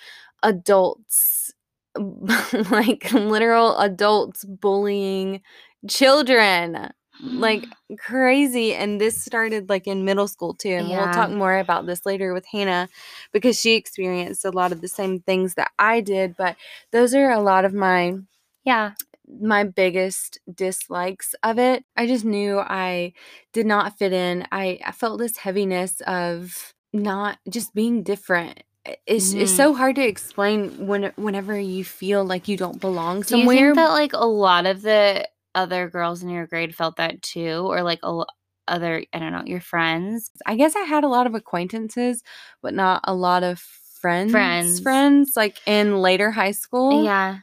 [0.44, 1.54] adults,
[2.72, 5.42] like literal adults bullying
[5.88, 6.90] children
[7.36, 7.68] like
[8.00, 10.98] crazy and this started like in middle school too and Yeah.
[10.98, 12.90] we'll talk more about this later with hannah
[13.32, 16.56] because she experienced a lot of the same things that i did but
[16.92, 18.16] those are a lot of my
[18.66, 18.94] yeah.
[19.42, 23.14] My biggest dislikes of it i just knew i
[23.54, 28.64] did not fit in i, I felt this heaviness of not just being different
[29.08, 29.56] it's, it's Mhm.
[29.56, 33.56] so hard to explain when whenever you feel like you don't belong Do you somewhere
[33.74, 37.66] think that like a lot of the other girls in your grade felt that too,
[37.66, 38.26] or like a
[38.68, 40.30] other I don't know your friends?
[40.46, 42.24] I guess I had a lot of acquaintances,
[42.62, 44.32] but not a lot of friends.
[44.32, 44.80] Friends.
[44.82, 47.06] friends, like in later high school.
[47.06, 47.38] Yeah,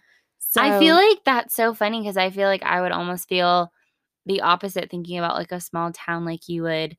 [0.57, 3.73] I feel like that's so funny because I feel like I would almost feel
[4.27, 6.97] the opposite thinking about like a small town, like you would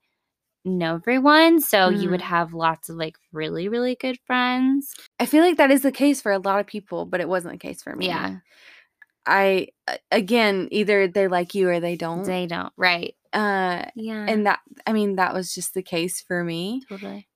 [0.66, 2.26] know everyone, so you would Mhm.
[2.26, 4.94] have lots of like really really good friends.
[5.20, 7.54] I feel like that is the case for a lot of people, but it wasn't
[7.54, 8.08] the case for me.
[8.08, 8.38] Yeah,
[9.26, 9.68] I,
[10.12, 12.24] again, either they like you or they don't.
[12.26, 13.16] they don't right.
[13.34, 16.84] uh, Yeah, and that I mean that was just the case for me.
[16.90, 17.28] totally.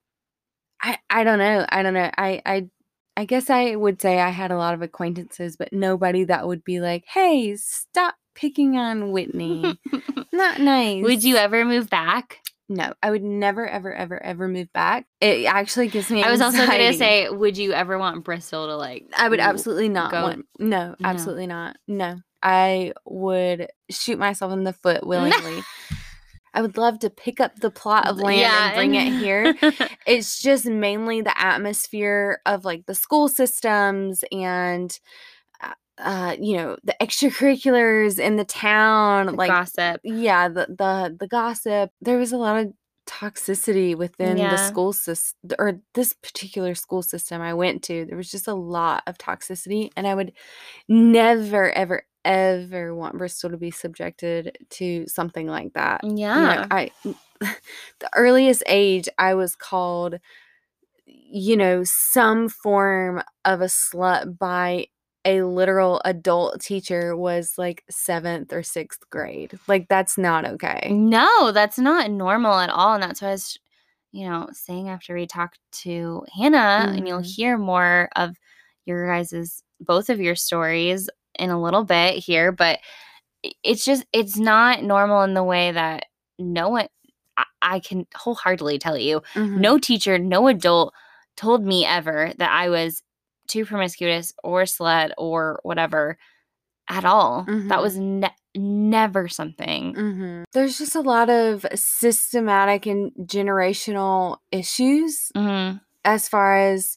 [0.81, 1.65] I I don't know.
[1.69, 2.09] I don't know.
[2.17, 2.69] I I
[3.17, 6.63] I guess I would say I had a lot of acquaintances, but nobody that would
[6.63, 9.79] be like, "Hey, stop picking on Whitney."
[10.33, 11.03] Not nice.
[11.03, 12.39] Would you ever move back?
[12.67, 15.05] No, I would never, ever, ever, ever move back.
[15.21, 16.23] It actually gives me.
[16.23, 19.05] I was also going to say, would you ever want Bristol to like?
[19.15, 20.45] I would absolutely not go- want.
[20.57, 21.07] No, No.
[21.07, 21.77] absolutely not.
[21.87, 25.61] No, I would shoot myself in the foot willingly.
[26.55, 29.55] I would love to pick up the plot of land Yeah, and bring it here.
[30.07, 34.97] It's just mainly the atmosphere of like the school systems and.
[35.61, 40.01] uh, Uh, you know the extracurriculars in the town, The like gossip.
[40.03, 42.73] yeah the the the gossip there was a lot of
[43.07, 48.31] toxicity within the school system or this particular school system i went to there was
[48.31, 50.31] just a lot of toxicity and i would
[50.89, 56.65] never ever ever want bristol to be subjected to something like that Yeah.
[56.71, 56.91] i
[57.39, 60.15] the earliest age i was called
[61.05, 64.87] you know some form of a slut by
[65.23, 69.57] a literal adult teacher was like seventh or sixth grade.
[69.67, 70.89] Like that's not okay.
[70.91, 72.93] No, that's not normal at all.
[72.93, 73.57] And that's why I was,
[74.11, 77.35] you know, saying after we talked to Hannah, and you'll Mhm.
[77.35, 78.37] hear more of
[78.85, 82.79] your guys's both of your stories in a little bit here, but
[83.63, 86.05] it's just it's not normal in the way that
[86.39, 86.87] no one
[87.37, 89.57] I, I can wholeheartedly tell you, Mhm.
[89.57, 90.93] no teacher, no adult
[91.37, 93.01] told me ever that I was
[93.47, 96.17] too promiscuous or slut or whatever
[96.87, 97.43] at all.
[97.45, 97.81] That Mhm.
[97.81, 99.93] was ne- never something.
[99.95, 100.43] Mhm.
[100.53, 105.81] There's just a lot of systematic and generational issues Mhm.
[106.05, 106.95] as far as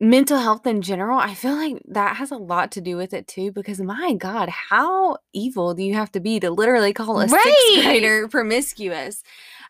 [0.00, 1.18] mental health in general.
[1.18, 4.48] I feel like that has a lot to do with it too, because my God,
[4.48, 7.42] how evil do you have to be to literally call a Right.
[7.42, 9.22] sixth grader promiscuous?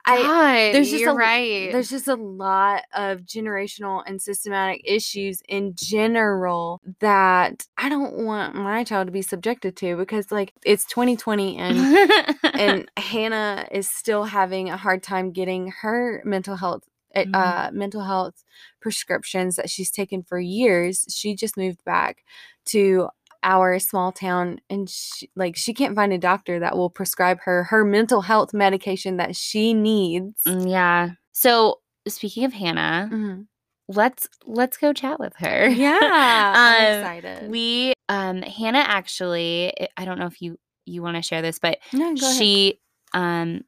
[0.07, 1.73] I God, there's just you're a- right.
[1.73, 8.55] there's just a lot of generational and systematic issues in general that I don't want
[8.55, 14.25] my child to be subjected to because like it's 2020 and and Hannah is still
[14.25, 17.35] having a hard time getting her mental health uh, Mhm.
[17.35, 18.45] uh mental health
[18.81, 21.05] prescriptions that she's taken for years.
[21.09, 22.25] She just moved back
[22.67, 23.09] to
[23.45, 27.65] our small town and she, like she can't find a doctor that will prescribe her
[27.65, 30.43] her mental health medication that she needs.
[30.47, 31.11] Mm, yeah.
[31.33, 33.47] So speaking of Hannah, Mhm.
[33.89, 35.69] let's let's go chat with her.
[35.69, 37.51] Yeah, I'm Um, excited.
[37.51, 41.79] We um Hannah actually I- don't know if you you want to share this, but
[41.93, 42.37] no, go ahead.
[42.39, 42.81] she
[43.13, 43.63] um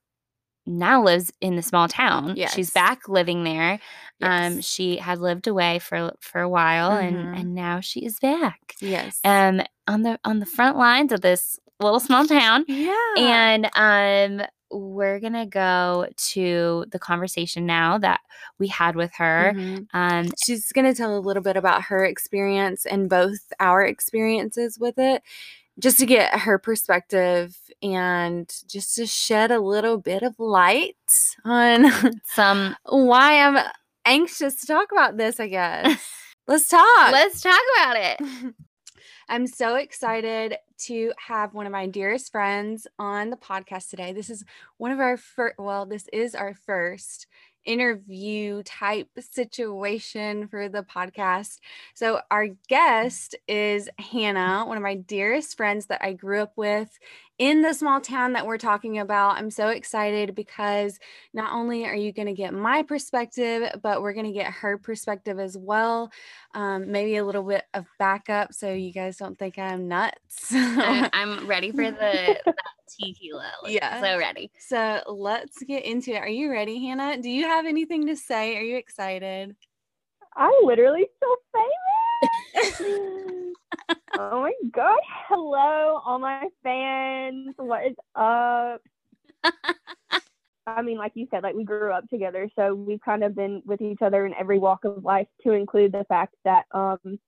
[0.67, 2.35] now lives in the small town.
[2.37, 2.53] Yes.
[2.55, 3.81] She's back living there.
[4.23, 4.65] Um Yes.
[4.65, 7.03] she had lived away for for a while Mhm.
[7.09, 8.75] and and now she is back.
[8.81, 9.19] yes.
[9.25, 12.65] Um on the on the front lines of this little small town.
[12.69, 12.95] yeah.
[13.17, 18.21] And um we're gonna go to the conversation now that
[18.59, 19.53] we had with her.
[19.57, 19.87] Mhm.
[19.95, 24.79] Um She's going to tell a little bit about her experience and both our experiences
[24.79, 25.23] with it,
[25.81, 30.97] just to get her perspective and just to shed a little bit of light
[31.45, 31.91] on
[32.25, 33.59] some why I'm
[34.05, 36.07] anxious to talk about this, I guess.
[36.47, 37.13] Let's talk.
[37.13, 38.21] let's talk about it.
[39.29, 44.13] I'm so excited to have one of my dearest friends on the podcast today.
[44.13, 44.45] This is
[44.79, 47.27] one of our first, well, this is our first
[47.65, 51.59] interview type situation for the podcast.
[51.95, 56.99] So, our guest is Hannah, one of my dearest friends that I grew up with
[57.39, 59.37] in the small town that we're talking about.
[59.39, 60.99] I'm so excited because
[61.33, 64.77] not only are you going to get my perspective, but we're going to get her
[64.77, 66.11] perspective as well.
[66.55, 70.55] Um, maybe a little bit of backup so you guys don't think I'm nuts.
[71.13, 72.55] I'm ready for the
[72.89, 73.51] tequila.
[73.63, 74.01] Like, yeah.
[74.01, 74.51] So ready.
[74.59, 76.19] So let's get into it.
[76.19, 77.21] Are you ready, Hannah?
[77.21, 78.57] Do you have anything to say?
[78.57, 79.57] Are you excited?
[80.37, 82.81] I'm literally so famous.
[84.19, 84.99] oh my god.
[85.29, 87.55] Hello, all my fans.
[87.57, 88.81] What is up?
[90.67, 93.63] I mean, like you said, like we grew up together, so we've kind of been
[93.65, 97.19] with each other in every walk of life, to include the fact that um,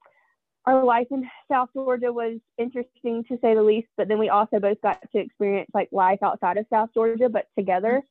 [0.65, 3.89] our life in South Georgia was interesting to say the least.
[3.97, 7.47] But then we also both got to experience like life outside of South Georgia, but
[7.57, 8.03] together.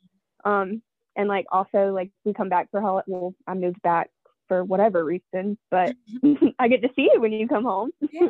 [0.43, 0.81] Um,
[1.15, 3.05] and like also like we come back for holiday.
[3.07, 4.09] Well, I moved back
[4.47, 5.95] for whatever reason, but
[6.59, 7.91] I get to see you when you come home.
[8.11, 8.29] yeah.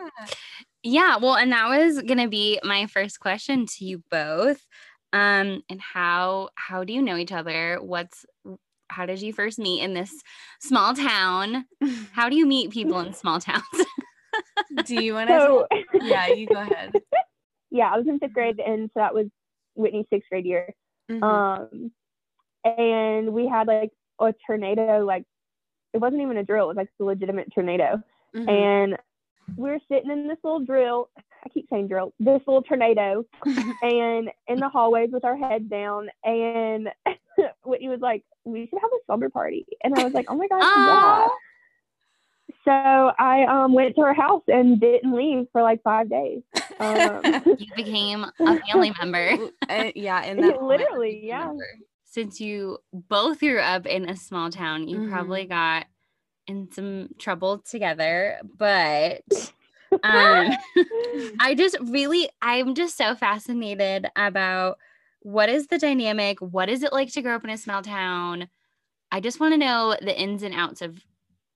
[0.83, 4.65] Yeah, well, and that was going to be my first question to you both.
[5.13, 7.79] Um and how how do you know each other?
[7.81, 8.25] What's
[8.91, 10.13] how did you first meet in this
[10.59, 11.65] small town?
[12.11, 13.63] How do you meet people in small towns?
[14.85, 16.93] do you want to so, Yeah, you go ahead.
[17.73, 19.27] Yeah, I was in 5th grade and so that was
[19.75, 20.73] Whitney's 6th grade year.
[21.09, 21.23] Mm-hmm.
[21.23, 21.91] Um
[22.65, 25.23] and we had like a tornado like
[25.93, 28.01] it wasn't even a drill, it was like a legitimate tornado.
[28.35, 28.49] Mm-hmm.
[28.49, 28.97] And
[29.55, 31.09] we're sitting in this little drill.
[31.17, 36.09] I keep saying drill, this little tornado, and in the hallways with our heads down.
[36.23, 36.89] And
[37.65, 40.47] Whitney was like, "We should have a slumber party," and I was like, "Oh my
[40.47, 41.27] gosh, yeah!"
[42.63, 46.41] So I um, went to her house and didn't leave for like five days.
[46.79, 47.21] Um,
[47.57, 49.37] you became a family member.
[49.69, 51.45] Uh, yeah, in that literally, yeah.
[51.45, 51.65] Member
[52.11, 55.13] since you both grew up in a small town, you mm-hmm.
[55.13, 55.85] probably got
[56.45, 59.21] in some trouble together, but
[60.03, 60.49] um
[61.39, 64.77] I just really I'm just so fascinated about
[65.21, 66.39] what is the dynamic?
[66.39, 68.49] What is it like to grow up in a small town?
[69.11, 70.99] I just want to know the ins and outs of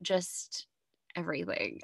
[0.02, 0.68] just
[1.16, 1.80] everything.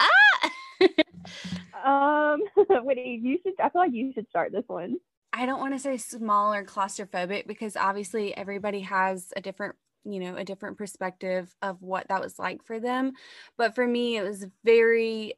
[0.00, 0.50] Ah!
[2.34, 2.40] um,
[2.84, 3.54] Whitney, you should.
[3.60, 4.96] I feel like you should start this one.
[5.32, 10.20] I don't want to say small or claustrophobic because obviously everybody has a different, you
[10.20, 13.12] know, a different perspective of what that was like for them.
[13.58, 15.34] But for me, it was very,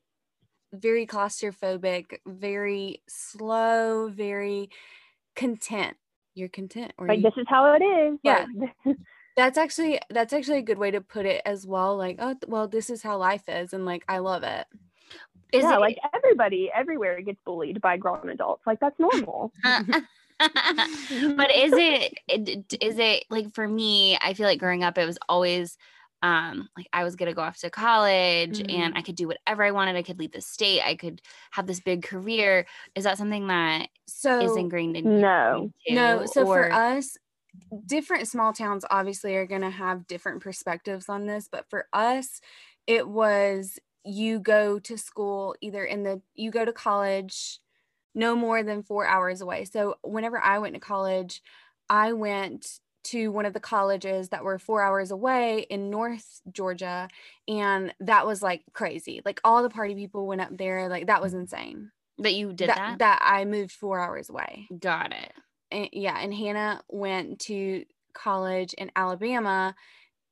[0.74, 4.68] very claustrophobic, very slow, very
[5.34, 5.96] content.
[6.34, 6.92] You're content.
[6.98, 8.18] Or like you, this is how it is.
[8.22, 8.44] Yeah.
[9.36, 11.96] that's actually that's actually a good way to put it as well.
[11.96, 14.66] Like, oh well, this is how life is, and like I love it.
[15.52, 18.66] Is yeah, it, like everybody everywhere gets bullied by grown adults.
[18.66, 19.52] Like that's normal.
[19.62, 22.18] but is it
[22.80, 25.76] is it like for me, I feel like growing up it was always
[26.22, 28.74] um like I was going to go off to college mm-hmm.
[28.74, 29.96] and I could do whatever I wanted.
[29.96, 30.80] I could leave the state.
[30.82, 31.20] I could
[31.50, 32.66] have this big career.
[32.94, 35.70] Is that something that so is ingrained in no.
[35.84, 35.94] you?
[35.94, 36.20] No.
[36.20, 36.26] No.
[36.26, 37.18] So or, for us
[37.86, 42.40] different small towns obviously are going to have different perspectives on this, but for us
[42.86, 47.58] it was you go to school either in the you go to college
[48.14, 49.64] no more than four hours away.
[49.64, 51.42] So whenever i went to college
[51.90, 57.08] i went to one of the colleges that were four hours away in north georgia
[57.46, 59.22] and that was like crazy.
[59.24, 61.90] Like all the party people went up there like that was insane.
[62.18, 64.68] That you did that that, that i moved four hours away.
[64.78, 65.32] Got it
[65.70, 69.74] and, yeah and hannah went to college in alabama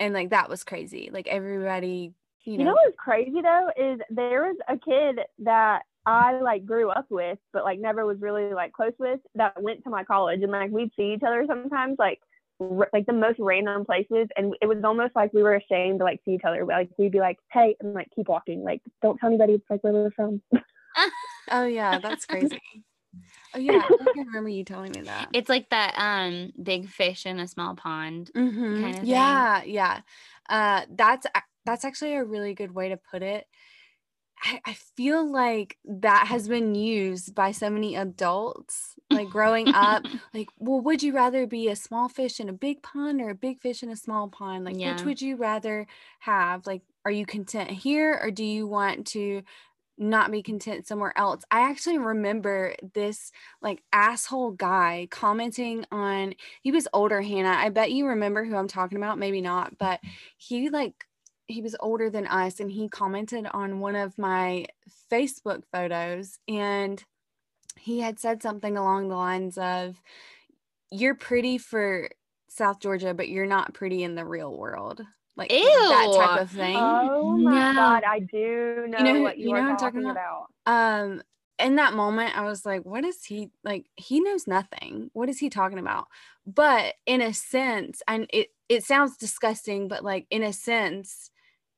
[0.00, 2.12] and like that was crazy like everybody
[2.44, 6.66] you know, you know what's crazy though is there was a kid that I like
[6.66, 10.04] grew up with, but like never was really like close with that went to my
[10.04, 12.20] college and like we'd see each other sometimes like
[12.60, 16.04] r- like the most random places and it was almost like we were ashamed to
[16.04, 16.64] like see each other.
[16.66, 18.62] Like we'd be like, hey, and like keep walking.
[18.62, 20.42] Like don't tell anybody it's like where we're from.
[21.50, 22.60] oh yeah, that's crazy.
[23.54, 25.28] Oh yeah, I remember you telling me that.
[25.32, 28.82] It's like that um big fish in a small pond mm-hmm.
[28.82, 29.70] kind of Yeah, thing.
[29.74, 30.00] yeah.
[30.48, 31.26] Uh that's
[31.64, 33.46] that's actually a really good way to put it.
[34.42, 40.04] I, I feel like that has been used by so many adults, like growing up.
[40.34, 43.34] like, well, would you rather be a small fish in a big pond or a
[43.34, 44.64] big fish in a small pond?
[44.64, 44.92] Like, yeah.
[44.92, 45.86] which would you rather
[46.20, 46.66] have?
[46.66, 49.42] Like, are you content here or do you want to
[49.96, 51.42] not be content somewhere else.
[51.50, 53.30] I actually remember this
[53.62, 57.56] like asshole guy commenting on he was older Hannah.
[57.56, 60.00] I bet you remember who I'm talking about, maybe not, but
[60.36, 61.06] he like
[61.46, 64.66] he was older than us and he commented on one of my
[65.10, 67.04] Facebook photos and
[67.78, 70.00] he had said something along the lines of,
[70.90, 72.08] "You're pretty for
[72.48, 75.02] South Georgia, but you're not pretty in the real world."
[75.36, 75.54] Like
[75.88, 77.10] that type of thing.
[77.22, 77.72] Oh my No.
[77.74, 80.46] god, I do know, know what you, you know are who I'm talking talking about.
[80.66, 81.22] um
[81.58, 85.38] in that moment i was like what is he like he knows nothing what is
[85.38, 86.08] he talking about
[86.46, 91.30] but in a sense and it it sounds disgusting but like in a sense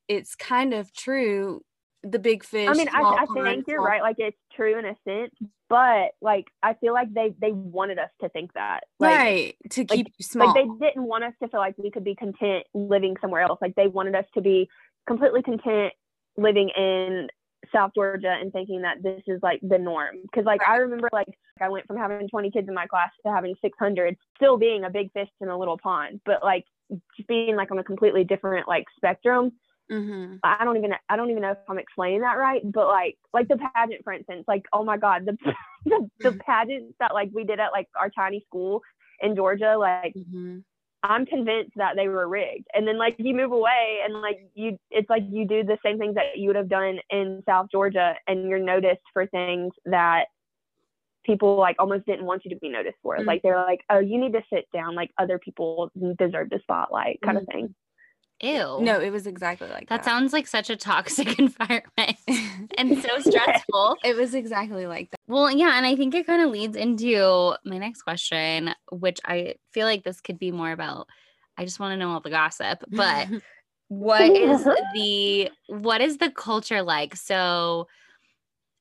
[0.09, 1.63] it's kind of true
[2.03, 4.03] the big fish I mean, I, I pond, think you're small- right.
[4.03, 5.33] Like it's true in a sense,
[5.69, 8.81] but like I feel like they they wanted us to think that.
[9.01, 11.91] Like, right to keep you small Like they didn't want us to feel like we
[11.91, 13.59] could be content living somewhere else.
[13.61, 14.69] Like they wanted us to be
[15.07, 15.93] completely content
[16.37, 17.29] living in
[17.75, 20.17] South Georgia and thinking that this is like the norm.
[20.23, 21.29] Because like I remember like
[21.61, 24.91] I went from having 20 kids in my class to having 600, still being a
[24.91, 26.65] big fish in a little pond, but like
[27.17, 29.53] just being like on a completely different like spectrum.
[29.91, 33.17] Hmm I don't even I don't even know if I'm explaining that right, but like
[33.33, 35.37] like the pageant for instance, like oh my god, the
[35.85, 38.83] the, the pageants that like we did at like our tiny school
[39.21, 40.59] in Georgia, like hmm
[41.03, 42.67] I'm convinced that they were rigged.
[42.75, 45.99] And then like you move away and like you it's like you do the same
[45.99, 50.27] things that you would have done in South Georgia and you're noticed for things that
[51.25, 53.19] people like almost didn't want you to be noticed for.
[53.19, 53.27] Mm.
[53.27, 54.95] Like they're like, "Oh, you need to sit down.
[54.95, 57.43] Like other people deserve the spotlight." kind Mhm.
[57.43, 57.75] of thing.
[58.43, 58.79] Ew.
[58.81, 62.17] no it was exactly like That that, sounds like such a toxic environment
[62.79, 63.97] and so stressful.
[64.05, 67.55] it was exactly like that Well, yeah, and I think it kind of leads into
[67.65, 71.09] my next question, which I feel like this could be more about
[71.59, 73.29] I just want to know all the gossip, but
[73.89, 77.17] what is the what is the culture like?
[77.17, 77.89] So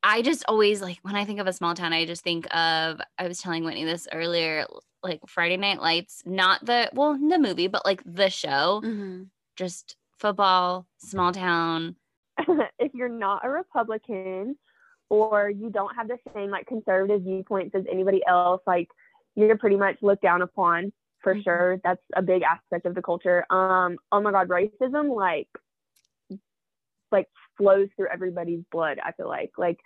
[0.03, 2.99] I just always like when I think of a small town, I just think of
[3.18, 4.66] I was telling Whitney this earlier,
[5.01, 9.28] like Friday Night Lights, not the well, the movie, but like the show, Mhm.
[9.56, 11.95] Just football, small town.
[12.80, 14.58] if you're not a Republican
[15.10, 18.89] or you don't have the same like conservative viewpoints as anybody else, like
[19.36, 20.91] you're pretty much looked down upon
[21.22, 21.43] for Mhm.
[21.43, 21.78] sure.
[21.84, 23.45] That's a big aspect of the culture.
[23.49, 25.47] Um, oh my god, racism like
[27.12, 27.28] like
[27.58, 29.51] flows through everybody's blood, I feel like.
[29.58, 29.80] Like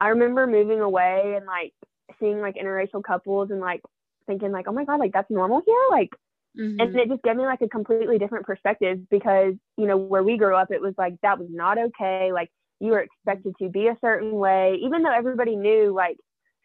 [0.00, 1.74] I remember moving away and like
[2.20, 3.82] seeing like interracial couples and like
[4.26, 5.80] thinking like, oh my god, like that's normal here?
[5.90, 6.10] Like
[6.56, 6.80] Mhm.
[6.80, 10.36] and it just gave me like a completely different perspective because you know where we
[10.36, 13.88] grew up it was like that was not okay like you were expected to be
[13.88, 16.16] a certain way even though everybody knew like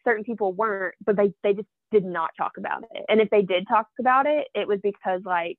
[0.04, 3.42] certain people weren't but they they just did not talk about it and if they
[3.42, 5.58] did talk about it it was because like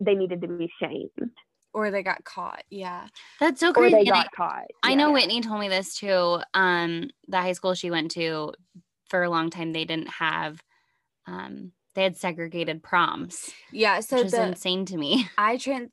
[0.00, 1.10] they needed to be shamed
[1.72, 3.08] or they got caught yeah
[3.40, 6.40] That's so or they and I- got caught I know Whitney told me this too.
[6.52, 8.52] Um, the high school she went to
[9.08, 10.62] for a long time, they didn't have,
[11.26, 15.28] um, they had segregated proms, yeah so which is insane to me.
[15.38, 15.90] I trans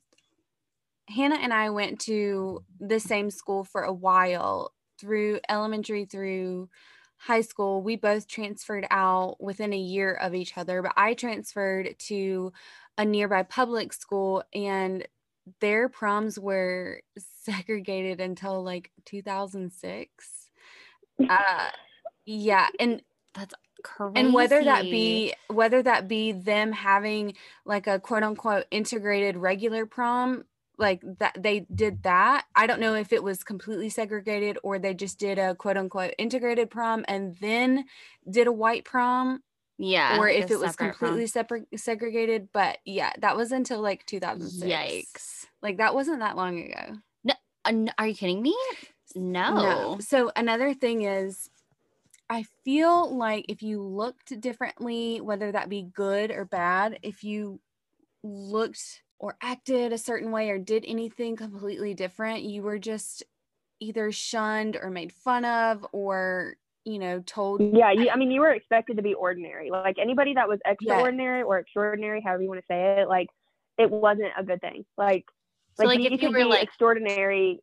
[1.08, 6.68] Hannah and I went to the same school for a while through elementary through
[7.16, 7.82] high school.
[7.82, 12.52] We both transferred out within a year of each other, but I transferred to
[12.98, 15.06] a nearby public school and
[15.60, 17.02] their proms were
[17.44, 20.48] segregated until like 2006.
[21.28, 21.70] Uh
[22.24, 23.02] yeah, and
[23.82, 24.12] Crazy.
[24.16, 29.86] and whether that be whether that be them having like a quote unquote integrated regular
[29.86, 30.44] prom
[30.78, 34.94] like that they did that i don't know if it was completely segregated or they
[34.94, 37.84] just did a quote unquote integrated prom and then
[38.28, 39.42] did a white prom
[39.78, 44.64] yeah, or if it was completely separate segregated but yeah that was until like 2006
[44.64, 45.46] Yikes.
[45.60, 47.32] like that wasn't that long ago Uh,
[47.68, 48.56] n- are you kidding me?
[49.14, 49.54] No.
[49.54, 49.98] No.
[50.00, 51.48] So another thing is
[52.32, 57.60] I feel like if you looked differently, whether that be good or bad, if you
[58.22, 63.22] looked or acted a certain way or did anything completely different, you were just
[63.80, 66.54] either shunned or made fun of or,
[66.86, 70.32] you know, told yeah you, i mean you were expected to be ordinary like anybody
[70.34, 73.28] that was extraordinary or extraordinary however you want to say it like
[73.78, 75.24] it wasn't a good thing like
[75.76, 77.60] So, like, you, if you were, be like- extraordinary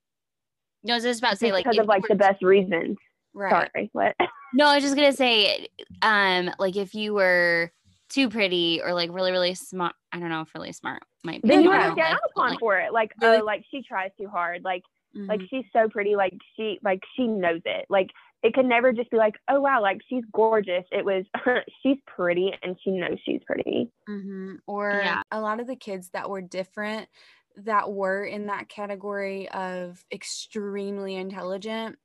[0.84, 2.97] No, I was just about to say like because of like were- the best reasons.
[3.34, 3.70] right.
[3.74, 4.15] Sorry, what?
[4.52, 5.68] No, I was just gonna say,
[6.02, 7.72] um, like if you were
[8.10, 9.95] too pretty or like really, really smart.
[10.12, 11.52] I don't know if really smart might be.
[11.52, 11.78] Then you Yeah.
[11.80, 12.91] were wrong, down like, but, upon like, for it.
[12.93, 13.41] Like, Really?
[13.41, 14.64] oh, like she tries too hard.
[14.64, 14.84] Like,
[15.28, 15.50] like Mhm.
[15.50, 16.16] she's so pretty.
[16.16, 17.86] Like she, like she knows it.
[17.89, 18.10] Like
[18.43, 20.86] it could never just be like, oh wow, like she's gorgeous.
[20.91, 21.26] It was
[21.84, 23.91] she's pretty and she knows she's pretty.
[24.08, 25.24] hmm Or Yeah.
[25.32, 27.10] a lot of the kids that were different
[27.56, 31.97] that were in that category of extremely intelligent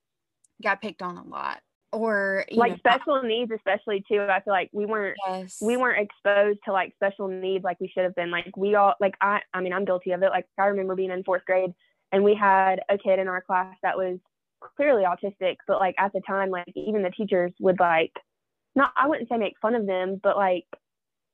[0.63, 1.63] got picked on a lot.
[1.95, 4.21] Or like know, not- special needs, especially too.
[4.23, 7.89] I feel like we weren't yes, we weren't exposed to like special needs like we
[7.89, 8.31] should have been.
[8.31, 10.31] Like we all like I I mean I'm guilty of it.
[10.31, 11.73] Like I remember being in fourth grade
[12.13, 14.19] and we had a kid in our class that was
[14.77, 18.13] clearly autistic, but like at the time, like even the teachers would like,
[18.75, 20.65] not I wouldn't say make fun of them, but like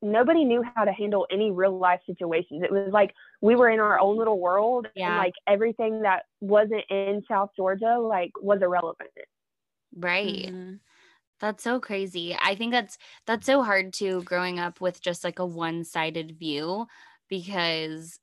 [0.03, 2.63] nobody knew how to handle any real life situations.
[2.63, 5.09] It was like we were in our own little world Yeah.
[5.09, 9.11] and like everything that wasn't in South Georgia like was irrelevant.
[9.95, 10.55] Right.
[10.55, 10.81] Mhm.
[11.41, 12.37] That's so crazy.
[12.41, 16.87] I think that's that's so hard too growing up with just like a one-sided view
[17.29, 18.21] because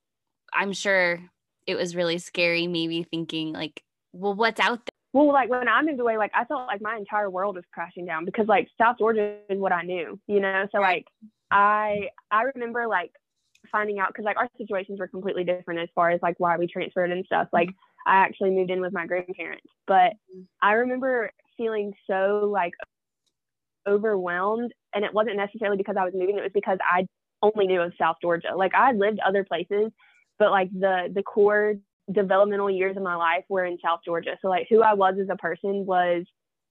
[0.53, 1.22] I'm sure
[1.68, 4.91] it was really scary maybe thinking like, well, what's out there?
[5.13, 8.05] Well, like when I moved away, like I felt like my entire world was crashing
[8.05, 10.68] down because like South Georgia is what I knew, you know.
[10.72, 11.05] So like
[11.49, 13.11] I I remember like
[13.72, 16.68] finding out because like our situations were completely different as far as like why we
[16.68, 17.47] transferred and stuff.
[17.51, 17.70] Like
[18.05, 20.47] I actually moved in with my grandparents, but Mhm.
[20.61, 22.73] I remember feeling so like
[23.87, 27.07] overwhelmed, and it wasn't necessarily because I was moving; it was because I
[27.41, 28.55] only knew of South Georgia.
[28.55, 29.91] Like I lived other places,
[30.39, 31.75] but like the the core
[32.11, 34.37] developmental years of my life were in South Georgia.
[34.41, 36.25] So like who I was as a person was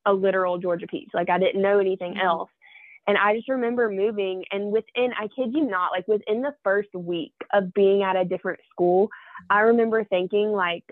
[0.07, 1.09] a literal Georgia piece.
[1.15, 2.23] Like I didn't know anything Mhm.
[2.25, 2.51] else.
[3.07, 6.95] And I just remember moving and within I kid you not, like within the first
[6.95, 9.09] week of being at a different school,
[9.51, 10.85] I remember thinking like,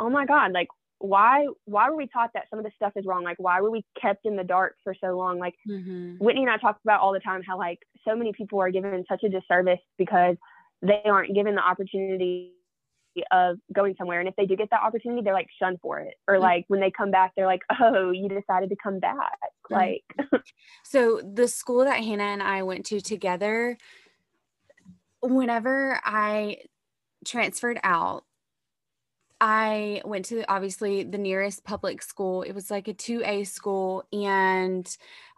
[0.00, 0.68] oh my God, like
[1.00, 3.24] why why were we taught that some of this stuff is wrong?
[3.24, 5.38] Like why were we kept in the dark for so long?
[5.38, 6.18] Like Mhm.
[6.20, 9.04] Whitney and I talk about all the time how like so many people are given
[9.08, 10.36] such a disservice because
[10.82, 12.54] they aren't given the opportunity
[13.32, 16.14] of going somewhere and if they do get that opportunity they're like shunned for it
[16.28, 16.40] or Mm.
[16.40, 19.38] like when they come back they're like oh you decided to come back
[19.70, 19.76] Mm.
[19.76, 20.04] like
[20.84, 23.76] So the school that Hannah and I went to together,
[25.22, 26.58] whenever I
[27.24, 28.24] transferred out,
[29.40, 32.42] I went to obviously the nearest public school.
[32.42, 34.04] It was like a 2A school.
[34.12, 34.86] And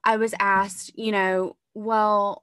[0.05, 2.43] I was asked, you know, well,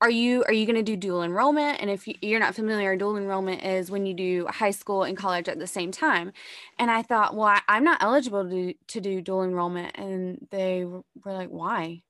[0.00, 2.94] are you are you going to do dual enrollment and if you, you're not familiar
[2.94, 6.32] dual enrollment is when you do high school and college at the same time
[6.78, 10.84] and i thought well I, i'm not eligible to, to do dual enrollment and they
[10.84, 12.02] were like why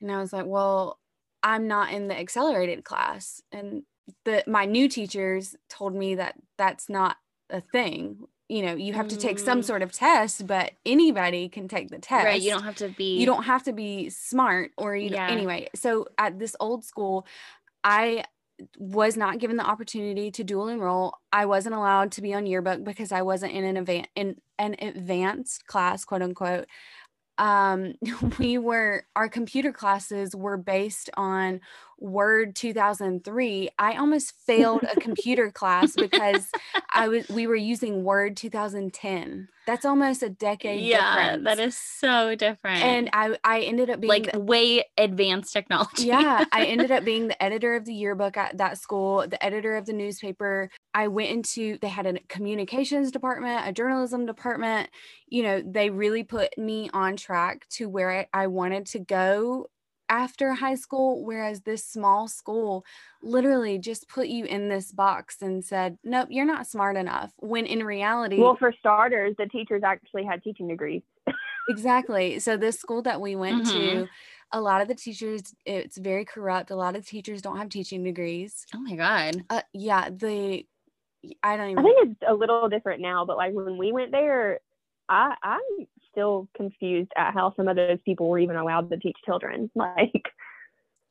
[0.00, 0.98] and i was like well
[1.42, 3.82] i'm not in the accelerated class and
[4.24, 7.16] the my new teachers told me that that's not
[7.50, 9.64] a thing you know you have to take some Mm.
[9.64, 12.42] sort of test but anybody can take the test Right.
[12.42, 15.28] You don't have to be you don't have to be smart or you Yeah.
[15.28, 17.26] anyway so at this old school
[17.84, 18.24] i
[18.78, 22.82] was not given the opportunity to dual enroll i wasn't allowed to be on yearbook
[22.84, 26.66] because i wasn't in an event in an advanced class quote unquote
[27.38, 27.94] um
[28.38, 31.60] we were our computer classes were based on
[32.00, 36.50] word 2003 i almost failed a computer class because
[36.92, 41.44] i was we were using word 2010 that's almost a decade Yeah, difference.
[41.44, 42.82] that is so different.
[42.82, 46.04] and i i ended up being like the- way advanced technology.
[46.06, 49.76] yeah i ended up being the editor of the yearbook at that school the editor
[49.76, 54.88] of the newspaper i went into they had a communications department a journalism department
[55.28, 59.66] you know they really put me on track to where i, I wanted to go
[60.10, 62.84] after high school whereas this small school
[63.22, 67.64] literally just put you in this box and said nope you're not smart enough when
[67.64, 71.02] in reality well for starters the teachers actually had teaching degrees
[71.68, 72.40] Exactly.
[72.40, 73.72] So this school that we went Mhm.
[73.72, 74.08] to,
[74.50, 76.70] a lot of the teachers, it's very corrupt.
[76.72, 78.66] A lot of teachers don't have teaching degrees.
[78.74, 79.44] Oh my god.
[79.48, 80.66] Uh, yeah, the
[81.42, 81.78] I don't even.
[81.78, 84.60] i think it's a little different now but like when we went there
[85.08, 85.86] i i'm
[86.20, 90.28] still confused at how some of those people were even allowed to teach children like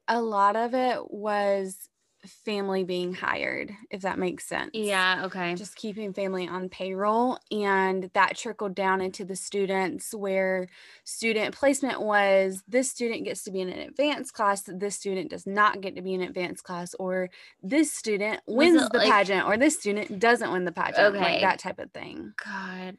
[0.07, 1.89] a lot of it was
[2.25, 4.71] family being hired, if that makes sense.
[4.73, 5.55] Yeah, okay.
[5.55, 7.37] Just keeping family on payroll.
[7.51, 10.67] And that trickled down into the students where
[11.03, 15.47] student placement was this student gets to be in an advanced class, this student does
[15.47, 17.29] not get to be in an advanced class, or
[17.63, 21.15] this student wins the like- pageant, or this student doesn't win the pageant.
[21.15, 21.19] Okay.
[21.19, 22.33] Like that type of thing.
[22.43, 22.97] God.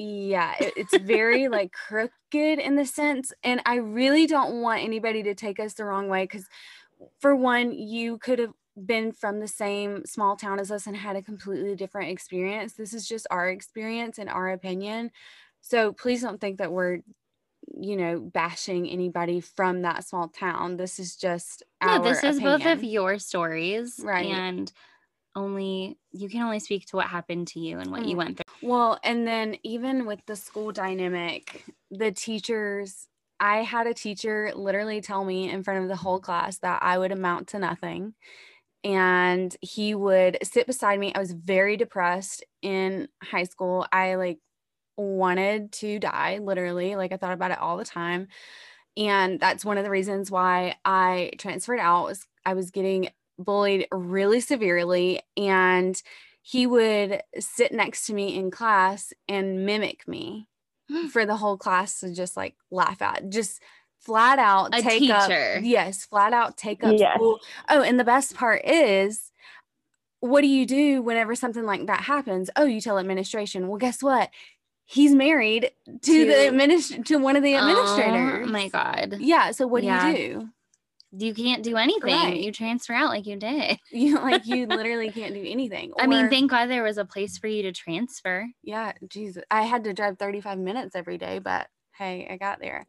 [0.00, 3.32] Yeah, it- it's very like crooked in the sense.
[3.42, 6.46] And I really don't want anybody to take us the wrong way because,
[7.20, 8.52] for one, you could have
[8.86, 12.74] been from the same small town as us and had a completely different experience.
[12.74, 15.10] This is just our experience and our opinion.
[15.62, 17.00] So please don't think that we're,
[17.76, 20.76] you know, bashing anybody from that small town.
[20.76, 23.98] This is just No, our this is both of your stories.
[24.00, 24.26] Right.
[24.26, 24.72] And
[25.38, 28.18] only you can only speak to what happened to you and what you Mm.
[28.18, 28.68] went through.
[28.68, 33.08] Well, and then even with the school dynamic, the teachers,
[33.40, 36.98] I had a teacher literally tell me in front of the whole class that I
[36.98, 38.14] would amount to nothing.
[38.84, 41.12] And he would sit beside me.
[41.14, 43.86] I was very depressed in high school.
[43.92, 44.38] I like
[44.96, 46.96] wanted to die, literally.
[46.96, 48.28] Like I thought about it all the time.
[48.96, 53.86] And that's one of the reasons why I transferred out was I was getting bullied
[53.92, 56.00] really severely and
[56.42, 60.48] he would sit next to me in class and mimic me
[61.10, 63.28] for the whole class to just like laugh at.
[63.30, 63.60] Just
[64.00, 65.12] flat out A take teacher.
[65.56, 67.14] up yes, flat out take up Yes.
[67.16, 67.40] school.
[67.68, 69.30] Oh, and the best part is
[70.20, 72.50] what do you do whenever something like that happens?
[72.56, 73.68] Oh, you tell administration.
[73.68, 74.30] Well, guess what?
[74.84, 78.46] He's married to, To- the administ- to one of the oh administrators.
[78.48, 79.16] Oh my god.
[79.20, 79.50] Yeah.
[79.52, 80.10] So what Yeah.
[80.12, 80.48] do you do?
[81.10, 82.14] You can't do anything.
[82.14, 82.40] Right.
[82.40, 83.78] You transfer out like you did.
[83.90, 85.92] You like you literally can't do anything.
[85.98, 88.46] I mean, thank God there was a place for you to transfer.
[88.62, 89.42] yeah, Jesus.
[89.50, 92.86] I had to drive 35 minutes every day, but hey, I got there.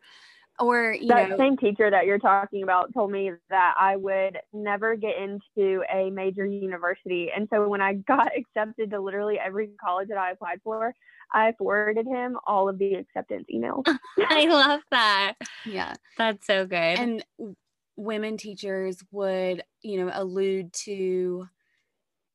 [0.59, 4.39] Or you that know, same teacher that you're talking about told me that I would
[4.51, 7.29] never get into a major university.
[7.33, 10.93] And so when I got accepted to literally every college that I applied for,
[11.31, 13.83] I forwarded him all of the acceptance emails.
[14.19, 15.35] I love that.
[15.65, 15.93] yeah.
[16.17, 16.75] That's so good.
[16.75, 17.55] and w-
[17.99, 21.47] women teachers would you know allude to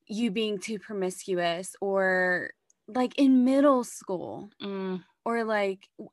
[0.07, 2.51] you being too promiscuous or
[2.87, 5.03] like in middle school Mm.
[5.25, 6.11] or like w-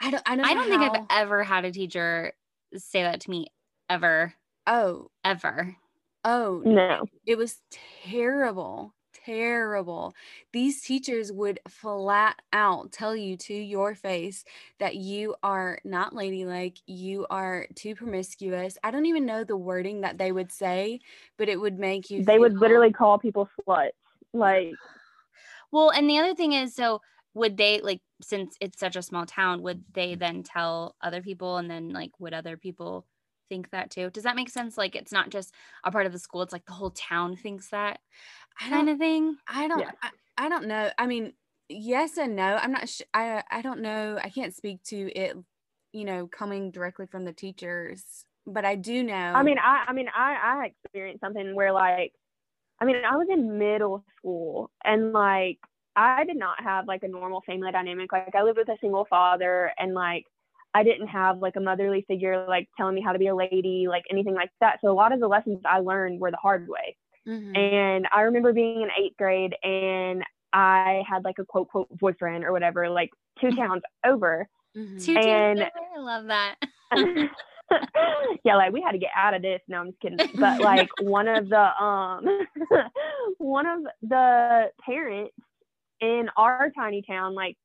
[0.00, 2.32] i don't i don't, I don't think I've ever had a teacher
[2.76, 3.46] say that to me
[3.88, 4.34] ever,
[4.66, 5.76] oh ever.
[6.24, 7.04] oh No.
[7.26, 7.60] it was
[8.04, 8.92] terrible
[9.30, 10.14] terrible
[10.52, 14.44] these teachers would flat out tell you to your face
[14.78, 20.00] that you are not ladylike you are too promiscuous i don't even know the wording
[20.00, 20.98] that they would say
[21.36, 23.90] but it would make you They would literally call people sluts.
[24.32, 24.74] Like,
[25.72, 27.00] Well, and the other thing is, so
[27.34, 31.56] would they like since it's such a small town, would they then tell other people,
[31.58, 33.06] and then like would other people
[33.50, 34.08] think that too?
[34.08, 34.78] Does that make sense?
[34.78, 37.68] Like it's not just a part of the school; it's like the whole town thinks
[37.68, 38.00] that
[38.58, 39.36] I kind don't, of thing.
[39.46, 39.90] I don't, Yeah.
[40.02, 40.88] I, I don't know.
[40.96, 41.34] I mean,
[41.68, 42.56] yes and no.
[42.56, 42.88] I'm not.
[42.88, 44.18] Sh- I, I don't know.
[44.22, 45.36] I can't speak to it.
[45.92, 49.14] You know, coming directly from the teachers, but I do know.
[49.14, 52.12] I mean, I, I mean, I, I experienced something where like,
[52.80, 55.58] I mean, I was in middle school and like,
[55.96, 58.12] I did not have like a normal family dynamic.
[58.12, 60.26] Like, I lived with a single father and like,
[60.74, 63.86] I didn't have like a motherly figure like telling me how to be a lady,
[63.88, 64.78] like anything like that.
[64.80, 66.96] So a lot of the lessons I learned were the hard way.
[67.26, 67.56] Mhm.
[67.58, 72.44] And I remember being in eighth grade and I had like a quote quote boyfriend
[72.44, 73.10] or whatever, like
[73.40, 74.48] two towns over.
[74.76, 75.04] Mhm.
[75.04, 75.96] Two And- teams over?
[75.96, 76.54] I love that.
[78.44, 79.60] yeah, like we had to get out of this.
[79.68, 80.18] No, I'm just kidding.
[80.40, 82.26] But like one of the um
[83.38, 85.34] one of the parents
[86.00, 87.56] in our tiny town like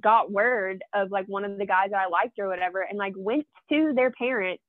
[0.00, 3.14] got word of like one of the guys that I liked or whatever and like
[3.16, 4.62] went to their parents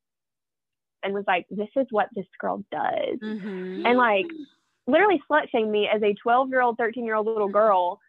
[1.03, 3.19] and was like, This is what this girl does.
[3.21, 3.85] Mhm.
[3.85, 4.25] And like
[4.87, 7.99] literally slut shamed me as a 12 year old, 13 year old little girl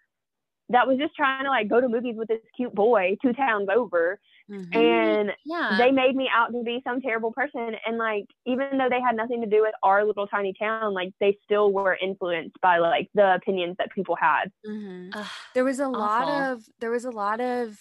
[0.70, 3.68] that was just trying to like go to movies with this cute boy two towns
[3.74, 4.18] over.
[4.48, 5.16] Mhm.
[5.20, 5.70] And Yeah.
[5.70, 9.16] they made me out to be some terrible person and like even though they had
[9.16, 13.08] nothing to do with our little tiny town like they still were influenced by like
[13.14, 15.14] the opinions that people had Mhm.
[15.14, 17.78] Ugh, there was a lot of there was a lot of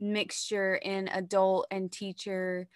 [0.00, 2.68] mixture in adult and teacher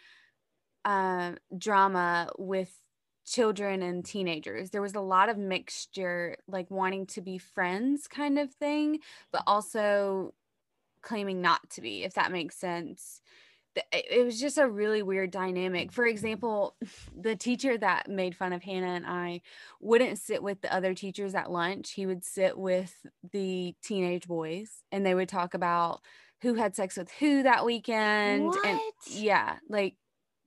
[0.85, 2.81] uh, drama with
[3.27, 8.39] children and teenagers there was a lot of mixture like wanting to be friends kind
[8.39, 8.99] of thing
[9.33, 10.33] but also
[11.03, 13.21] claiming not to be if that makes sense
[13.93, 16.75] it was just a really weird dynamic for example
[17.21, 19.41] the teacher that made fun of hannah and i
[19.81, 21.93] wouldn't sit with the other teachers at lunch.
[21.93, 22.95] He would sit with
[23.33, 26.01] the teenage boys and they would talk about
[26.43, 28.55] who had sex with who that weekend.
[28.65, 29.97] And yeah, like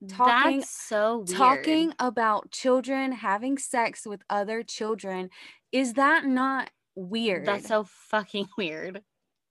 [0.08, 1.28] talking That's so weird.
[1.28, 5.30] talking about children having sex with other children.
[5.72, 7.46] Is that not weird?
[7.46, 9.02] That's so fucking weird.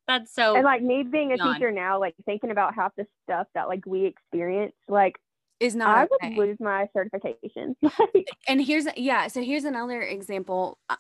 [0.08, 0.56] That's so.
[0.56, 1.54] and like me being a Yawn.
[1.54, 5.20] teacher now like thinking about half the stuff that like we experience like
[5.60, 7.76] is not i not would lose my certification
[8.48, 10.98] and here's yeah so here's another example m-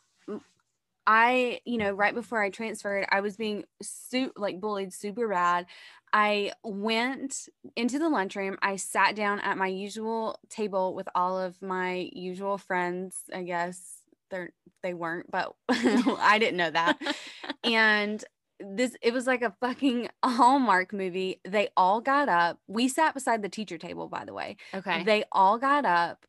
[1.09, 5.65] i you know right before i transferred i was being su- like bullied super bad.
[6.13, 11.61] I went into the lunchroom i sat down at my usual table with all of
[11.61, 13.81] my usual friends i guess.
[14.29, 14.51] They're
[14.83, 16.97] they weren't but i didn't know that.
[17.63, 18.23] And
[18.59, 21.39] this it was like a fucking hallmark movie.
[21.45, 22.59] They all got up.
[22.67, 24.57] We sat beside the teacher table by the way.
[24.73, 25.03] Okay.
[25.03, 26.25] they all got up,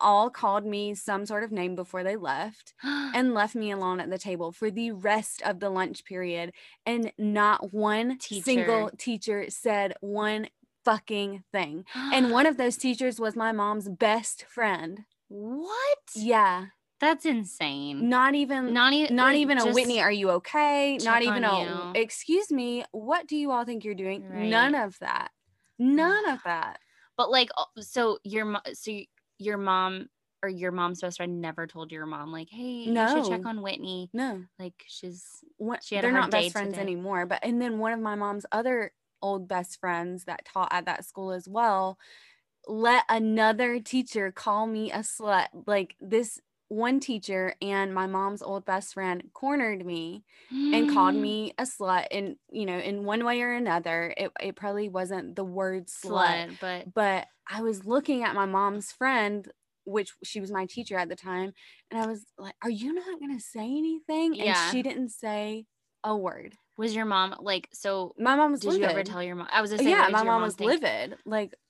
[0.00, 4.10] all called me some sort of name before they left, and left me alone at
[4.10, 6.52] the table for the rest of the lunch period.
[6.86, 10.48] And not one single teacher said one
[10.84, 11.84] fucking thing.
[11.94, 15.00] And one of those teachers was my mom's best friend.
[15.28, 15.98] what?
[16.14, 16.66] Yeah.
[17.00, 18.08] That's insane.
[18.08, 19.16] Not even Not even.
[19.16, 20.96] not even a Whitney, are you okay?
[21.02, 22.00] Not even a you.
[22.00, 24.26] excuse me, what do you all think you're doing?
[24.26, 24.48] Right.
[24.48, 25.30] None of that.
[25.78, 26.78] None of that.
[27.16, 29.00] But like, so your so
[29.44, 30.08] your mom
[30.42, 33.62] or your mom's best friend never told your mom like, "Hey, you should check on
[33.62, 36.78] Whitney." No, Like she's what, She they're not best friends today.
[36.78, 37.26] anymore.
[37.26, 38.92] But and then one of my mom's other
[39.22, 41.98] old best friends that taught at that school as well
[42.66, 45.48] let another teacher call me a slut.
[45.66, 46.40] Like this
[46.74, 51.20] one teacher and my mom's old best friend cornered me and called mm.
[51.20, 55.36] me a slut and you know in one way or another it, it probably wasn't
[55.36, 59.50] the word slut, slut, but but i was looking at my mom's friend
[59.84, 61.52] which she was my teacher at the time
[61.90, 64.70] and i was like are you not going to say anything and Yeah.
[64.70, 65.66] she didn't say
[66.02, 68.14] a word was your mom like so?
[68.18, 68.82] my mom was Did livid.
[68.82, 69.46] you ever tell your mom?
[69.52, 70.70] I was gonna say, yeah my mom, mom was think?
[70.70, 71.63] livid like "W-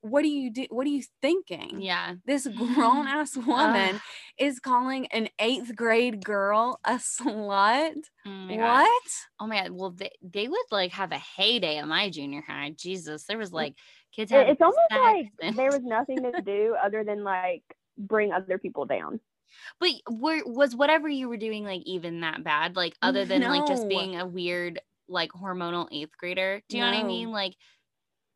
[0.00, 2.14] what do you do what are you thinking Yeah.
[2.24, 4.00] this grown ass woman
[4.38, 7.92] is calling an eighth grade girl a slut
[8.26, 8.82] Oh my God.
[8.82, 9.02] what
[9.40, 9.70] Oh my god.
[9.72, 12.72] Well, they, they would like have a heyday at my junior high.
[12.76, 13.74] Jesus, there was like
[14.14, 14.32] kids.
[14.32, 17.62] It- it's almost like and- there was nothing to do other than like
[17.98, 19.20] bring other people down.
[19.80, 22.76] But were was whatever you were doing like even that bad?
[22.76, 26.60] Like other than like just being a weird like hormonal eighth grader.
[26.68, 27.30] Do you know what I mean?
[27.30, 27.54] Like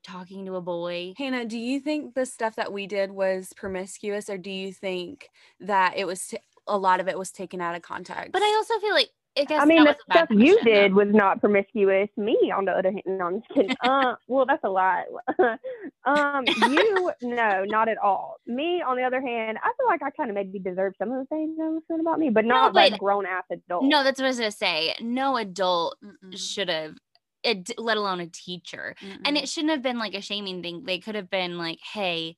[0.03, 1.15] talking to a boy.
[1.17, 5.29] Hannah, do you think the stuff that we did was promiscuous, or do you think
[5.61, 8.33] that it was t- a lot of it was taken out of context?
[8.33, 10.55] But I also feel like I guess I mean, the was a bad stuff you
[10.55, 10.81] question, though.
[10.81, 12.09] did was not promiscuous.
[12.17, 13.77] Me, on the other hand, no, I'm just kidding.
[13.83, 15.05] uh, well, that's a lie.
[16.05, 18.37] um, you, no, not at all.
[18.47, 21.19] Me, on the other hand, I feel like I kind of maybe deserve some of
[21.21, 23.85] the things that was said about me, but No, not like grown ass adult.
[23.85, 24.95] No, that's what I was gonna say.
[25.01, 25.97] No adult
[26.35, 26.97] should have,
[27.43, 28.95] it, let alone a teacher.
[29.01, 29.43] And mm-mm.
[29.43, 30.85] it shouldn't have been like a shaming thing.
[30.85, 32.37] They could have been like, "Hey,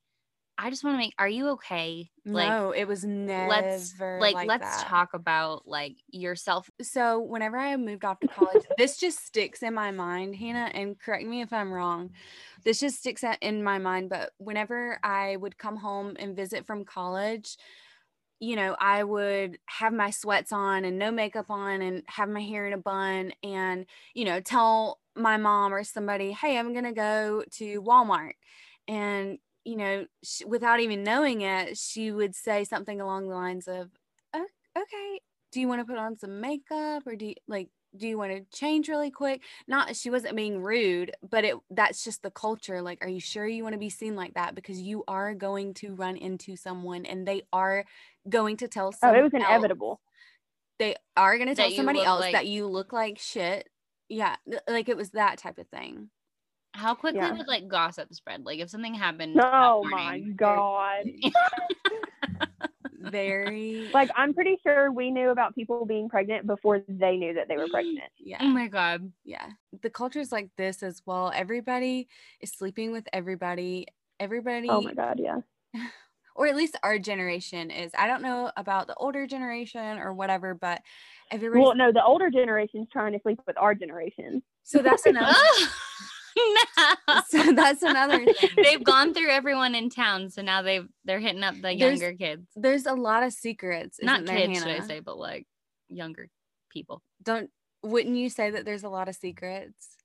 [0.57, 1.15] I just want to make.
[1.17, 2.09] Are you okay?
[2.25, 4.87] Like, no, it was never let's like, like let's that.
[4.87, 6.69] talk about like yourself.
[6.81, 10.99] So whenever I moved off to college, this just sticks in my mind, Hannah, and
[10.99, 12.11] correct me if I'm wrong.
[12.63, 14.09] This just sticks in my mind.
[14.09, 17.57] But whenever I would come home and visit from college,
[18.43, 22.41] you know, I would have my sweats on and no makeup on and have my
[22.41, 26.85] hair in a bun and, you know, tell my mom or somebody, hey, I'm going
[26.85, 28.33] to go to Walmart.
[28.87, 33.67] And, you know, sh- without even knowing it, she would say something along the lines
[33.67, 33.91] of,
[34.33, 35.19] "O- okay,
[35.51, 38.31] do you want to put on some makeup or do you like, do you want
[38.31, 39.43] to change really quick?
[39.67, 42.81] Not she wasn't being rude, but it that's just the culture.
[42.81, 44.55] Like, are you sure you want to be seen like that?
[44.55, 47.85] Because you are going to run into someone and they are
[48.29, 49.99] going to tell oh, it was else- inevitable.
[50.79, 53.69] They are going to tell somebody else like- that you look like shit.
[54.09, 54.35] Yeah,
[54.67, 56.09] like it was that type of thing.
[56.73, 57.33] How quickly Yeah.
[57.33, 58.45] would like gossip spread?
[58.45, 59.37] Like if something happened.
[59.37, 61.05] that Oh my god!
[62.99, 67.47] Very Like I'm pretty sure we knew about people being pregnant before they knew that
[67.49, 68.11] they were pregnant.
[68.17, 68.37] yeah.
[68.41, 69.11] Oh my god.
[69.25, 69.47] yeah
[69.81, 72.07] the culture's like this as well everybody
[72.39, 73.87] is sleeping with everybody
[74.19, 75.39] everybody Oh my god, yeah.
[76.35, 80.53] or at least our generation is i don't know about the older generation or whatever
[80.53, 80.81] but
[81.31, 84.43] everybody Well, no, the older generation's trying to sleep with our generation.
[84.63, 85.33] so that's another
[86.37, 87.21] no.
[87.27, 88.49] so that's another thing.
[88.61, 92.13] They've gone through everyone in town, so now they've they're hitting up the There's- younger
[92.17, 92.47] kids.
[92.55, 95.45] there's a lot of secrets Not there, kids, should I say, but like
[95.89, 96.29] younger
[96.71, 97.01] people.
[97.21, 97.49] don't
[97.83, 99.97] wouldn't you say that there's a lot of secrets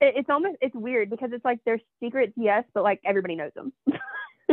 [0.00, 3.52] It, it's almost it's weird because it's like there's secrets, yes, but like everybody knows
[3.54, 3.72] them.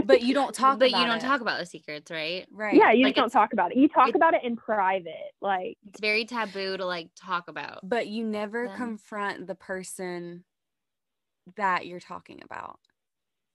[0.04, 1.22] but you don't talk but about you don't it.
[1.22, 2.48] talk about the secrets, right?
[2.52, 3.78] right yeah, you Like just don't talk about it.
[3.78, 5.34] You talk about it in private.
[5.42, 7.80] Like It's very taboo to like talk about.
[7.88, 8.78] but you never them.
[8.78, 10.44] confront the person
[11.58, 12.80] that you're talking about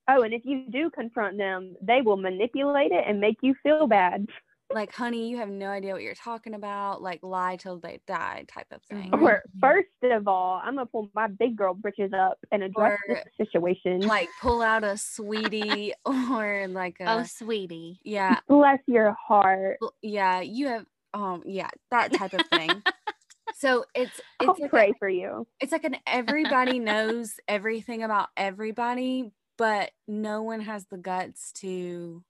[0.08, 3.86] oh, and if you do confront them, they will manipulate it and make you feel
[3.86, 4.26] bad.
[4.72, 8.44] Like honey you have no idea what you're talking about like lie till they die
[8.48, 9.22] type of thing Mhm.
[9.22, 13.14] Or first of all, I'm gonna pull my big girl britches up and address Or,
[13.16, 14.00] this situation.
[14.00, 18.00] like pull out a sweetie or like a oh, sweetie.
[18.04, 19.78] yeah Bless your heart.
[20.02, 22.70] yeah you have um yeah that type of thing
[23.56, 25.46] so it's it's I'll it's like pray a, for you.
[25.58, 32.22] it's like an everybody knows everything about everybody but no one has the guts to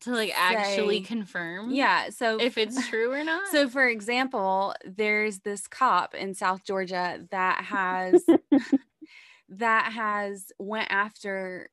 [0.00, 3.48] To like actually Say- confirm yeah so if it's true or not.
[3.48, 8.24] so for example there's this cop in south georgia that has
[9.48, 11.70] that has went after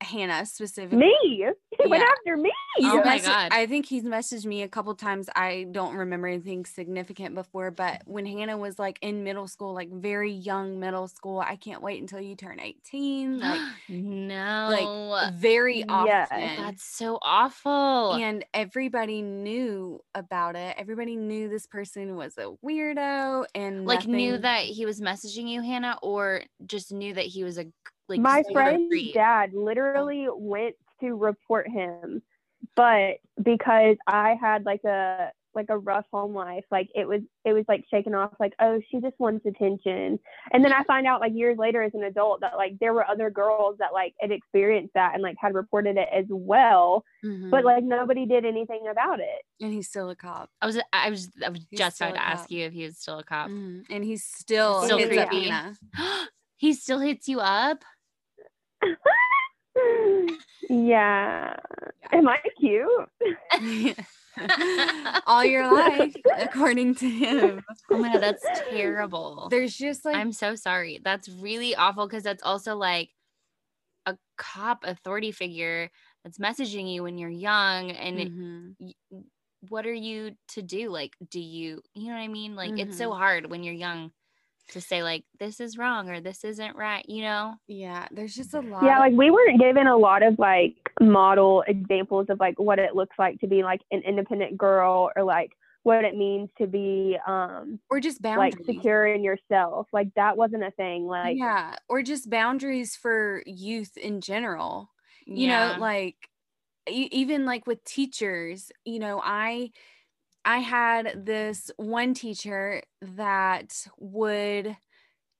[0.00, 1.44] hannah specifically me.
[1.80, 2.50] He went after me.
[2.80, 3.48] Oh He's my messa- God.
[3.52, 5.28] I think he's messaged me a couple times.
[5.34, 9.90] I don't remember anything significant before, but when Hannah was like in middle school, like
[9.92, 13.40] very young middle school, I can't wait until you turn 18.
[13.40, 14.68] Like no.
[14.70, 16.06] Like very often.
[16.08, 16.28] Yes.
[16.30, 18.14] that's so awful.
[18.14, 20.74] and everybody knew about it.
[20.78, 25.62] Everybody knew this person was a weirdo and like knew that he was messaging you,
[25.62, 27.70] Hannah, or just knew that he was a g-
[28.08, 29.14] like my friend's creep?
[29.14, 32.22] dad literally went to report him,
[32.74, 37.52] but because I had like a like a rough home life, like it was it
[37.52, 40.18] was like shaken off like, oh, she just wants attention.
[40.52, 43.04] And then I find out like years later as an adult that like there were
[43.08, 47.02] other girls that like had experienced that and like had reported it as well.
[47.24, 47.50] Mhm.
[47.50, 49.40] But like nobody did anything about it.
[49.60, 50.50] and he's still a cop.
[50.60, 52.72] I was I was I was He's just still about to a ask you if
[52.72, 53.48] he was still a cop.
[53.50, 53.84] Mhm.
[53.90, 55.50] And he's still, Still creepy.
[56.56, 57.84] He still hits you up.
[60.70, 61.56] Yeah.
[62.12, 63.08] Am I cute?
[65.26, 67.64] all your life, according to him.
[67.90, 69.48] Oh my god, that's terrible.
[69.50, 71.00] There's just like I'm so sorry.
[71.02, 73.10] That's really awful because that's also like
[74.06, 75.90] a cop authority figure
[76.24, 78.74] that's messaging you when you're young and it- Mhm.
[78.80, 78.94] y-
[79.68, 82.96] what are you to do like do you you know what i mean like it's
[82.96, 83.16] so Mhm.
[83.18, 84.12] hard when you're young
[84.68, 88.54] to say like this is wrong or this isn't right you know yeah, there's just
[88.54, 88.84] a lot.
[88.84, 92.78] Yeah, of- like we weren't given a lot of like model examples of like what
[92.78, 95.52] it looks like to be like an independent girl or like
[95.84, 99.86] what it means to be um or just like secure in yourself.
[99.92, 101.06] Like that wasn't a thing.
[101.06, 104.90] Like yeah, or just boundaries for youth in general.
[105.24, 105.74] you Yeah.
[105.76, 106.16] know like
[106.90, 109.70] e- even like with teachers you know i
[110.48, 114.76] i had this one teacher that would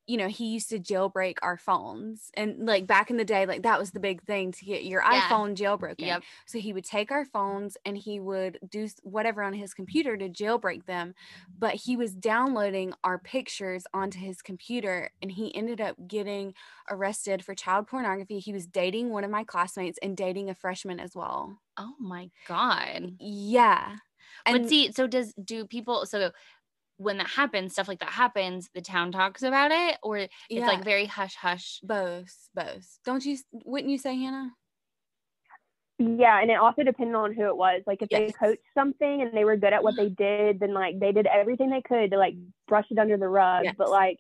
[0.06, 3.62] you know he used to jailbreak our phones and like back in the day like
[3.62, 5.20] that was the big thing to get your Yeah.
[5.20, 6.24] iphone jailbroken Yep.
[6.46, 10.28] so he would take our phones and he would do whatever on his computer to
[10.30, 11.14] jailbreak them
[11.58, 16.54] but he was downloading our pictures onto his computer and he ended up getting
[16.90, 18.38] arrested for child pornography.
[18.38, 21.60] He was dating one of my classmates and dating a freshman as well.
[21.78, 23.96] oh my god Yeah.
[24.48, 26.32] And but see so does do people so
[26.96, 30.66] when that happens stuff like that happens the town talks about it or it's yeah,
[30.66, 32.98] like very hush hush both, both.
[33.04, 34.52] Don't you wouldn't you say Hannah?
[36.00, 37.82] yeah, and it also depended on who it was.
[37.86, 38.20] Like if Yes.
[38.28, 41.26] they coached something and they were good at what they did, then like they did
[41.26, 42.34] everything they could to like
[42.68, 43.64] brush it under the rug.
[43.64, 43.74] Yes.
[43.76, 44.18] But like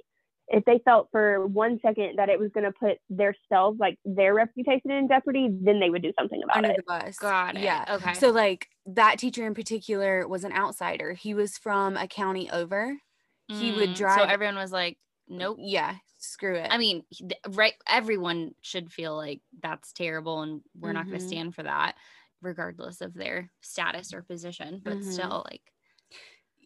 [0.48, 3.98] if they felt for one second that it was going to put their selves, like
[4.04, 6.76] their reputation in jeopardy, then they would do something about Under it.
[6.76, 7.18] the bus.
[7.18, 7.84] got it Yeah.
[7.88, 11.12] okay So like that teacher in particular was an outsider.
[11.14, 12.98] He was from a county over.
[13.46, 16.68] he would Mm, drive- so everyone was like nope Yeah, screw it.
[16.70, 17.04] I mean,
[17.48, 17.74] right?
[17.88, 21.96] Everyone should feel like that's terrible, and we're not going to stand for that,
[22.42, 24.80] regardless of their status or position.
[24.84, 25.04] But Mhm.
[25.04, 25.72] still, like,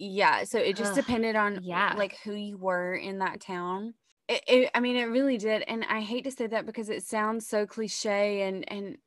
[0.03, 1.95] yeah so it just Ugh, depended on yeah.
[1.95, 3.95] like who you were in that town
[4.29, 7.05] it, it i mean it really did and i hate to say that because it
[7.05, 8.99] sounds so cliche and and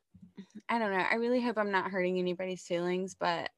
[0.69, 3.49] i don't know i really hope i'm not hurting anybody's feelings but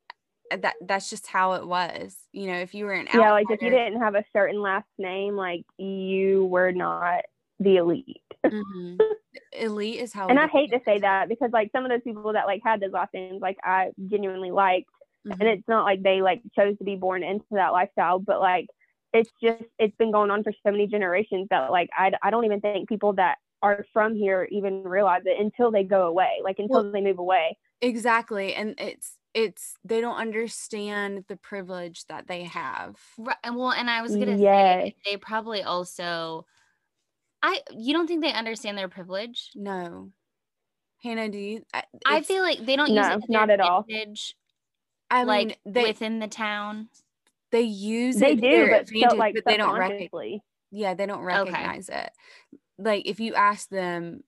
[0.51, 3.47] uh, that that's just how it was you know if you were an Yeah, like
[3.49, 7.23] if you didn't have a certain last name, like you were not
[7.59, 8.21] the elite.
[8.51, 9.05] Mhm.
[9.51, 12.33] elite is how and I hate to say that because like some of those people
[12.33, 14.89] that like had those last names, like I genuinely liked,
[15.28, 15.39] Mhm.
[15.39, 18.67] and it's not like they like chose to be born into that lifestyle, but like
[19.13, 22.45] it's just it's been going on for so many generations that like I I don't
[22.45, 26.59] even think people that are from here even realize it until they go away, like
[26.59, 27.57] until Well- they move away.
[27.82, 33.38] exactly and it's it's they don't understand the privilege that they have right?
[33.45, 34.91] Well, and I was going to Yes.
[34.91, 36.45] say they probably also,
[37.43, 39.55] I you don't think they understand their privilege?
[39.55, 40.13] no
[41.03, 43.88] hannah do you I, I feel like they don't use it not at all.
[43.88, 44.36] advantage,
[45.09, 46.89] I mean, like they within the town.
[47.51, 50.39] they use They it to do, but so advantage, like but they don't recognize.
[50.71, 52.11] Yeah, they don't recognize it.
[52.77, 54.23] Like if you ask them,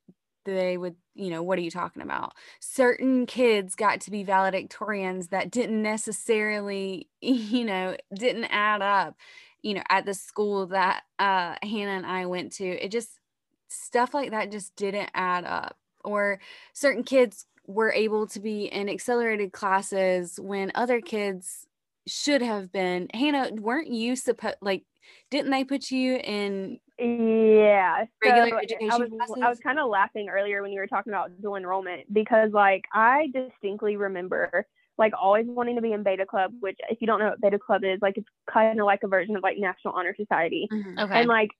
[0.45, 2.33] they would, you know, what are you talking about?
[2.59, 9.15] Certain kids got to be valedictorians that didn't necessarily, you know, didn't add up,
[9.61, 12.65] you know, at the school that uh Hannah and I went to.
[12.65, 13.19] It just
[13.67, 15.77] stuff like that just didn't add up.
[16.05, 16.39] Or
[16.73, 21.67] certain kids were able to be in accelerated classes when other kids
[22.07, 23.07] should have been.
[23.13, 24.83] Hannah, weren't you supposed like
[25.29, 28.05] didn't they put you in Yeah.
[28.23, 31.13] Regular so I education was I was kind of laughing earlier when you were talking
[31.13, 34.65] about dual enrollment because like I distinctly remember
[34.97, 37.59] like always wanting to be in beta club, which if you don't know what beta
[37.59, 40.67] club is, like it's kind of like a version of like National Honor Society.
[40.73, 40.97] Mm-hmm.
[40.97, 41.19] Okay.
[41.19, 41.51] And like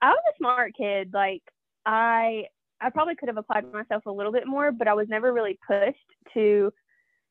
[0.00, 1.10] I was a smart kid.
[1.12, 1.42] Like
[1.84, 2.46] I
[2.80, 5.58] I probably could have applied myself a little bit more, but I was never really
[5.66, 5.98] pushed
[6.34, 6.72] to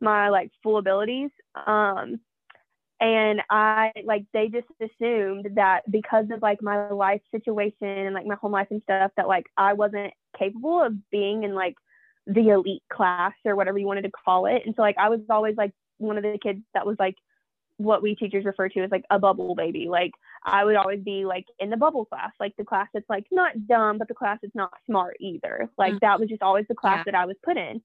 [0.01, 1.31] my like full abilities.
[1.65, 2.19] Um
[3.01, 8.25] and I like they just assumed that because of like my life situation and like
[8.25, 11.75] my home life and stuff that like I wasn't capable of being in like
[12.25, 14.63] the elite class or whatever you wanted to call it.
[14.65, 17.15] And so like I was always like one of the kids that was like
[17.77, 19.87] what we teachers refer to as like a bubble baby.
[19.89, 20.11] Like
[20.43, 23.67] I would always be like in the bubble class, like the class that's like not
[23.67, 25.69] dumb, but the class that's not smart either.
[25.77, 25.99] Like Mhm.
[26.01, 27.11] that was just always the class Yeah.
[27.11, 27.81] that I was put in.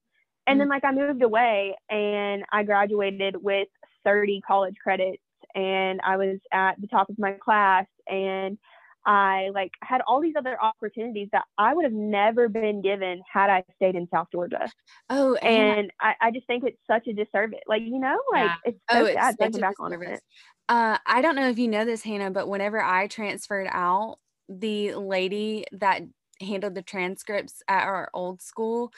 [0.47, 3.67] And then like I moved away and I graduated with
[4.03, 5.21] 30 college credits
[5.55, 8.57] and I was at the top of my class and
[9.05, 13.49] I like had all these other opportunities that I would have never been given had
[13.49, 14.69] I stayed in South Georgia.
[15.09, 17.59] Oh, and, And I, I just think it's such a disservice.
[17.67, 18.55] Like, you know, like Yeah.
[18.65, 20.21] it's so oh, it's sad thinking back on it.
[20.69, 24.95] Uh, I don't know if you know this, Hannah, but whenever I transferred out, the
[24.95, 26.03] lady that
[26.39, 28.91] handled the transcripts at our old school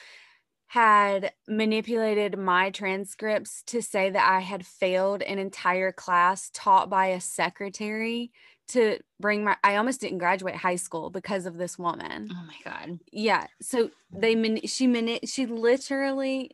[0.68, 7.08] had manipulated my transcripts to say that I had failed an entire class taught by
[7.08, 8.32] a secretary
[8.70, 12.30] to bring my I almost didn't graduate high school because of this woman.
[12.32, 13.00] Oh my god.
[13.12, 13.48] Yeah.
[13.62, 16.52] So they she mani- she literally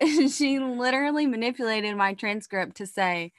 [0.30, 3.32] she literally manipulated my transcript to say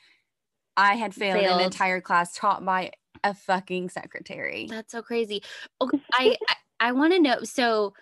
[0.75, 1.59] I had failed, Failed.
[1.59, 2.91] an entire class taught by
[3.23, 4.67] a fucking secretary.
[4.69, 5.41] That's so crazy.
[5.81, 7.43] Okay, I I, I want to know.
[7.43, 7.93] So,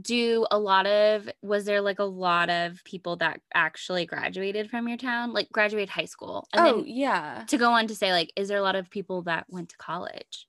[0.00, 4.88] do a lot of was there like a lot of people that actually graduated from
[4.88, 8.12] your town, like graduated high school, and oh then yeah, to go on to say
[8.12, 10.46] like, is there a lot of people that went to college?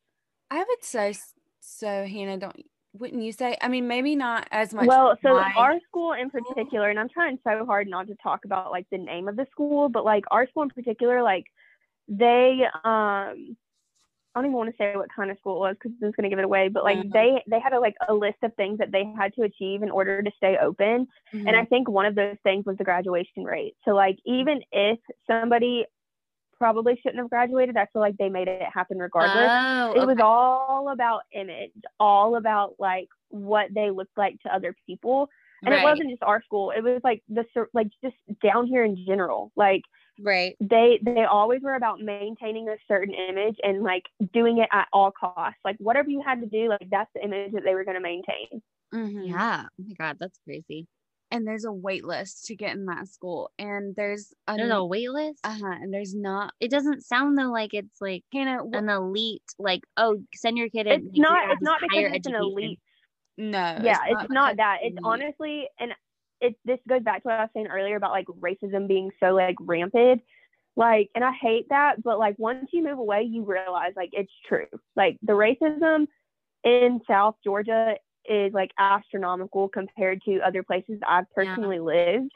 [0.51, 1.15] I would say
[1.59, 2.05] so.
[2.05, 3.57] Hannah, don't wouldn't you say?
[3.59, 4.85] I mean, maybe not as much.
[4.85, 8.45] Well, so my- our school in particular, and I'm trying so hard not to talk
[8.45, 11.45] about like the name of the school, but like our school in particular, like
[12.07, 13.57] they um
[14.35, 16.23] I don't even want to say what kind of school it was because it's going
[16.23, 16.67] to give it away.
[16.69, 17.13] But like Mhm.
[17.13, 19.91] they they had a like a list of things that they had to achieve in
[19.91, 21.07] order to stay open,
[21.45, 21.55] and Mhm.
[21.55, 23.75] I think one of those things was the graduation rate.
[23.85, 25.85] So like even if somebody
[26.57, 30.17] probably shouldn't have graduated, I feel like they made it happen regardless Oh, it was
[30.21, 35.29] all about image, all about like what they looked like to other people.
[35.65, 36.71] And it wasn't just our school.
[36.71, 39.51] It was like the like just down here in general.
[39.55, 39.81] Like
[40.21, 40.55] right.
[40.59, 44.03] they they always were about maintaining a certain image and like
[44.33, 45.59] doing it at all costs.
[45.65, 48.01] Like whatever you had to do, like that's the image that they were going to
[48.01, 48.61] maintain.
[48.93, 49.27] Mhm.
[49.29, 49.63] Yeah.
[49.67, 50.87] Oh my god, that's crazy.
[51.31, 54.83] and there's a wait list to get in that school, and there's a There's a
[54.85, 55.39] wait list.
[55.43, 55.77] uh huh.
[55.81, 58.59] and there's not it doesn't sound though like it's like Hannah.
[58.59, 59.41] wh- an elite.
[59.57, 61.07] Like, oh, send your kid in.
[61.07, 62.79] It's not it's not because higher it's an elite
[63.37, 64.77] no, yeah, it's not because that.
[64.83, 65.91] of It's honestly, and
[66.43, 69.33] it this goes back to what I was saying earlier about like racism being so
[69.33, 70.21] like rampant.
[70.75, 74.31] Like, and I hate that, but like once you move away, you realize like it's
[74.47, 74.67] true.
[74.95, 76.07] Like the racism
[76.63, 77.95] in South Georgia
[78.27, 81.55] is like astronomical compared to other places I've Yeah.
[81.55, 82.31] personally lived.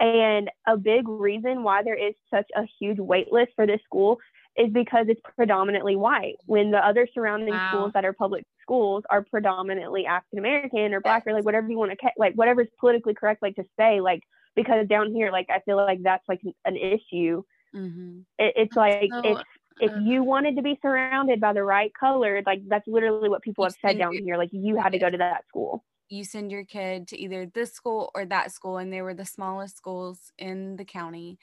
[0.00, 4.18] And a big reason why there is such a huge wait list for this school
[4.56, 6.36] is because it's predominantly white.
[6.46, 7.62] When the other surrounding Wow.
[7.66, 11.78] schools that are public schools are predominantly African American or black or like whatever you
[11.78, 14.20] want to like whatever's politically correct like to say like
[14.56, 17.42] because down here like I feel like that's like an issue.
[17.72, 18.26] Mhm.
[18.38, 19.38] It, it's like So, if
[19.80, 23.42] if uh, you wanted to be surrounded by the right color, like that's literally what
[23.42, 24.36] people have said down your- here.
[24.38, 25.84] Like you had to go to that school.
[26.08, 29.24] you send your kid to either this school or that school and they were the
[29.24, 31.38] smallest schools in the county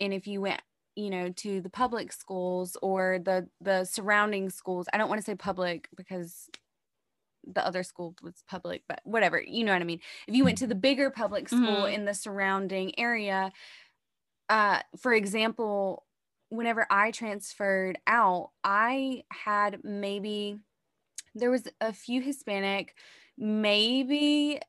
[0.00, 0.62] and if you went
[0.96, 4.86] you know to the public schools or the the surrounding schools.
[4.92, 6.48] I don't want to say public because
[7.46, 10.00] the other school was public but whatever you know what i mean.
[10.26, 11.94] If you went to the bigger public school Mhm.
[11.94, 13.52] in the surrounding area
[14.48, 16.06] uh for example
[16.50, 20.58] whenever i transferred out i had maybe
[21.34, 22.96] there was a few hispanic
[23.38, 24.60] maybe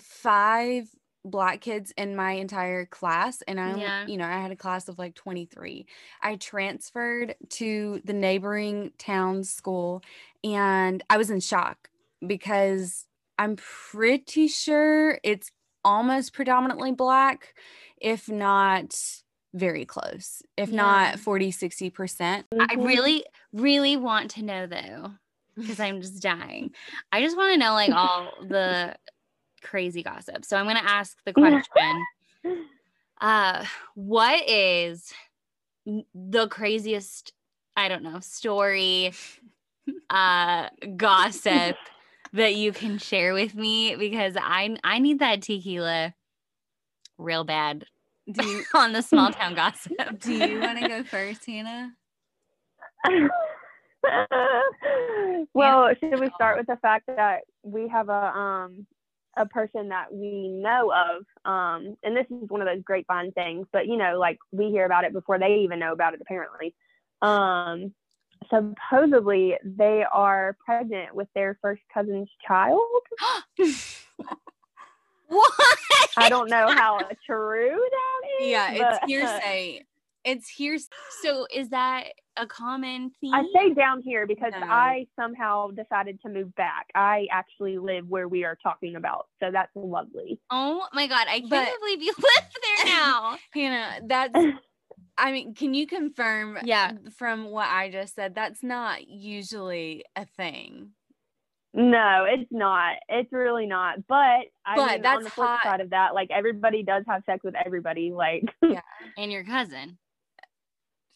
[0.00, 0.88] five
[1.24, 4.06] black kids in my entire class and i Yeah.
[4.06, 5.86] you know i had a class of like 23
[6.22, 10.02] i transferred to the neighboring town school
[10.42, 11.90] and i was in shock
[12.26, 13.06] because
[13.38, 15.50] i'm pretty sure it's
[15.84, 17.54] almost predominantly black
[18.00, 18.94] if not
[19.52, 20.76] very close if Yeah.
[20.76, 22.84] not 40 60% I Mhm.
[22.84, 25.12] really, really want to know though,
[25.56, 26.74] because I'm just dying.
[27.12, 28.96] I just want to know like all the
[29.62, 30.44] crazy gossip.
[30.44, 32.04] So I'm gonna ask the question.
[33.20, 35.12] uh, what is
[36.14, 37.32] the craziest?
[37.76, 39.12] I don't know story,
[40.10, 41.76] uh, gossip
[42.32, 46.14] that you can share with me because I I need that tequila
[47.18, 47.84] real bad
[48.30, 49.92] do you on the small town gossip.
[50.20, 51.92] do you want to go first hannah
[55.54, 58.86] well, should we start with the fact that we have a um
[59.40, 63.66] a person that we know of, um, and this is one of those grapevine things,
[63.72, 66.74] but you know, like we hear about it before they even know about it, apparently.
[67.22, 67.94] Um,
[68.48, 72.80] supposedly they are pregnant with their first cousin's child.
[75.26, 75.52] what?
[76.16, 78.48] I don't know how true that is.
[78.50, 79.84] yeah it's but- hearsay
[80.24, 80.86] it's hearsay
[81.22, 82.08] So is that
[82.40, 83.34] a common theme?
[83.34, 84.66] I say down here because No.
[84.66, 86.86] I somehow decided to move back.
[86.94, 90.40] I actually live where we are talking about, so that's lovely.
[90.50, 93.36] oh my god, I can't But- believe you live there now.
[93.54, 94.34] Hannah, that's
[95.18, 96.92] I mean, can you confirm Yeah.
[97.18, 100.92] from what I just said, that's not usually a thing.
[101.74, 102.96] No, it's not.
[103.08, 104.06] It's really not.
[104.08, 104.16] But
[104.66, 105.62] I But mean, on that's the flip hot.
[105.62, 108.12] side of that, like everybody does have sex with everybody.
[108.12, 108.80] Like, yeah.
[109.18, 109.98] and your cousin.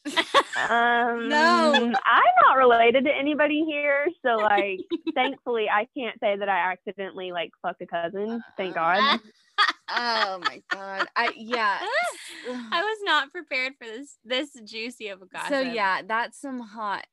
[0.06, 1.72] Um, No.
[2.04, 4.80] I'm not related to anybody here, so like,
[5.14, 8.42] thankfully, I can't say that I accidentally like fucked a cousin.
[8.56, 9.20] Thank God.
[9.88, 11.06] Oh my god.
[11.14, 11.78] I yeah.
[12.72, 15.48] I was not prepared for this this juicy of a gossip.
[15.48, 17.06] So yeah, that's some hot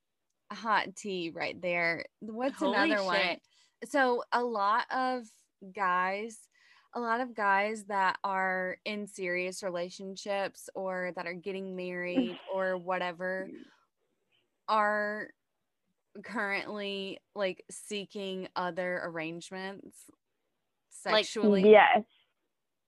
[0.52, 2.06] hot tea right there.
[2.20, 3.38] What's Holy another one?
[3.86, 5.24] So a lot of
[5.76, 6.38] guys,
[6.94, 11.76] a lot of guys that are in serious relationships or that are getting mm.
[11.76, 13.50] married or whatever
[14.68, 15.30] are
[16.24, 19.96] currently like seeking other arrangements
[21.06, 22.04] Like, sexually Yes.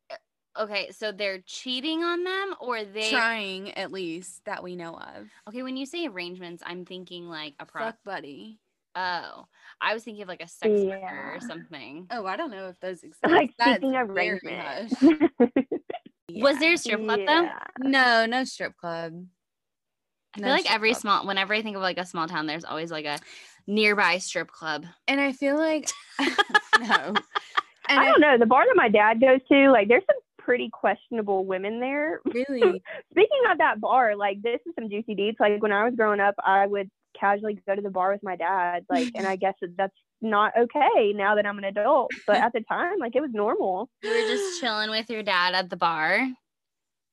[0.10, 0.16] Eh,
[0.60, 5.30] okay, so they're cheating on them or they trying at least that we know of.
[5.48, 8.60] Okay, when you say arrangements, I'm thinking like a pro Fuck buddy.
[8.96, 9.46] Oh.
[9.82, 12.08] I was thinking of like a sex worker or something.
[12.10, 13.24] Oh, I don't know if those exist.
[13.28, 14.96] Like That's speaking of very arrangements.
[15.00, 15.50] hush.
[16.42, 17.50] Was there a strip club though?
[17.80, 19.26] No, no strip club.
[20.36, 21.02] I No feel like every club.
[21.02, 23.20] small whenever I think of like a small town, there's always like a
[23.68, 24.86] nearby strip club.
[25.08, 25.90] and I feel like
[26.80, 27.14] no.
[27.90, 28.38] And I don't know.
[28.38, 32.22] The bar that my dad goes to, like, there's some pretty questionable women there.
[32.26, 32.82] really
[33.12, 35.36] Speaking of that bar, like, this is some juicy deeds.
[35.40, 36.90] Like, when I was growing up, I would
[37.20, 38.86] casually go to the bar with my dad.
[38.90, 42.12] Like, and I guess that that's not okay now that I'm an adult.
[42.28, 43.90] But at the time, like, it was normal.
[44.02, 46.28] You were just chilling with your dad at the bar.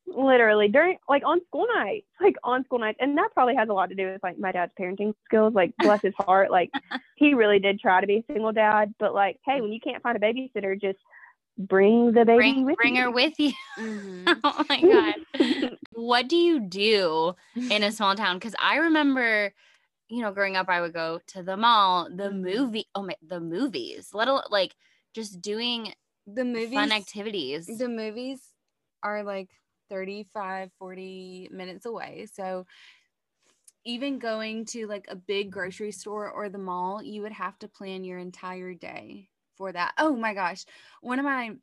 [0.06, 2.98] Literally during, like, on school nights, like, on school nights.
[3.00, 5.54] And that probably has a lot to do with, like, my dad's parenting skills.
[5.54, 6.50] Like, bless his heart.
[6.50, 6.70] Like,
[7.16, 8.92] he really did try to be a single dad.
[8.98, 10.98] But, like, hey, when you can't find a babysitter, just
[11.58, 13.02] bring the baby Bring with bring you.
[13.02, 13.52] her with you.
[13.78, 14.40] Mhm.
[14.42, 15.76] oh my god.
[15.92, 17.36] what do you do
[17.70, 18.36] in a small town?
[18.36, 19.52] Because I remember,
[20.10, 22.32] you know, growing up, I would go to the mall, the Mhm.
[22.32, 24.76] movie, oh my, the movies, little like
[25.14, 25.94] just doing
[26.26, 27.72] the movies fun activities.
[27.78, 28.54] the movies
[29.02, 29.50] are like
[29.88, 32.66] 35 40 minutes away so
[33.84, 37.68] even going to like a big grocery store or the mall you would have to
[37.68, 40.64] plan your entire day for that oh my gosh
[41.00, 41.56] one of my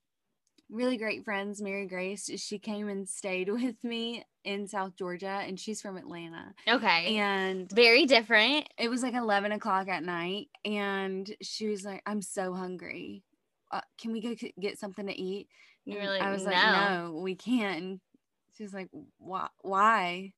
[0.70, 5.60] really great friends mary grace she came and stayed with me in south georgia and
[5.60, 7.16] she's from atlanta okay.
[7.18, 8.68] and Very different.
[8.78, 13.24] it was like 11 o'clock at night and she was like i'm so hungry
[13.72, 15.50] uh, can we go get something to eat
[15.86, 18.00] You were like, i was like "No." no we can't
[18.56, 20.34] she was like why why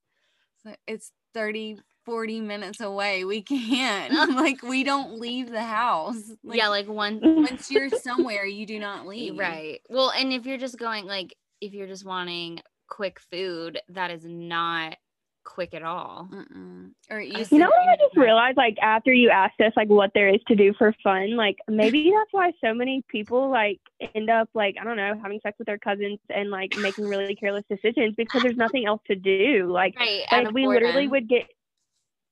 [0.55, 1.80] it's, like, it's 30
[2.10, 6.88] 40 minutes away we can't i'm like we don't leave the house like, yeah, like
[6.88, 9.82] one once you're somewhere you do not leave right.
[9.89, 14.26] Well, and if you're just going like if you're just wanting quick food, that is
[14.26, 14.97] not
[15.45, 16.30] quick at all.
[16.32, 16.91] Mm-mm.
[17.10, 18.57] or you, You know what I just realized?
[18.57, 22.12] Like after you asked us, like what there is to do for fun, like maybe
[22.16, 23.80] that's why so many people like
[24.16, 27.36] end up like I don't know having sex with their cousins and like making really
[27.36, 29.72] careless decisions because there's nothing else to do.
[29.72, 30.24] Like, Right.
[30.32, 31.43] like of we literally would get,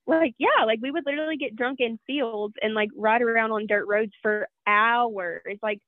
[0.08, 3.68] like yeah, like we would literally get drunk in fields and like ride around on
[3.68, 5.58] dirt roads for hours.
[5.62, 5.80] Like,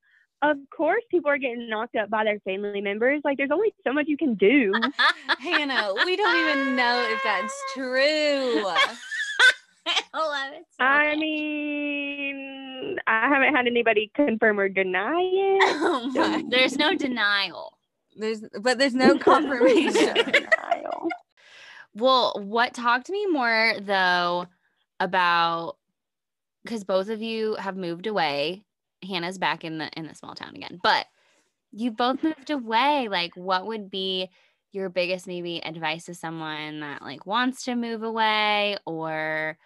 [0.42, 3.20] of course, people are getting knocked up by their family members.
[3.24, 4.72] Like, there's only so much you can do.
[5.38, 8.64] hannah we don't even know if that's true
[10.14, 10.64] I love it.
[10.78, 11.18] so I much.
[11.18, 15.62] mean, I haven't had anybody confirm or deny it.
[15.82, 17.78] oh my There's no denial.
[18.16, 20.14] There's but there's no confirmation.
[20.14, 21.08] Denial.
[21.94, 24.46] Well, what talked to me more though
[24.98, 25.76] about
[26.64, 28.64] because both of you have moved away.
[29.02, 31.06] Hannah's back in the in the small town again, but
[31.72, 33.08] you both moved away.
[33.08, 34.28] Like, what would be
[34.72, 39.56] your biggest maybe advice to someone that like wants to move away, or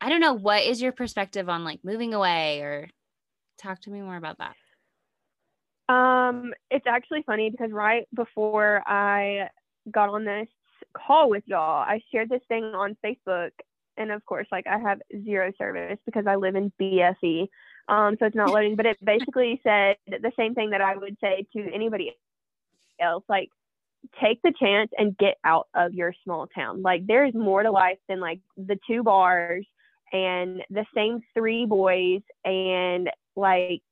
[0.00, 2.88] I don't know, what is your perspective on like moving away, or
[3.58, 4.56] talk to me more about that.
[5.88, 9.48] Um, it's actually funny because right before I
[9.90, 10.48] got on this
[11.06, 13.50] call with y'all, I shared this thing on Facebook,
[13.96, 17.48] and of course, like I have zero service because I live in BSE,
[17.88, 18.76] um, so it's not loading.
[18.76, 22.16] But it basically said the same thing that I would say to anybody
[23.00, 23.48] else, like
[24.20, 26.82] take the chance and get out of your small town.
[26.82, 29.66] Like there is more to life than like the two bars
[30.12, 33.82] and the same three boys and like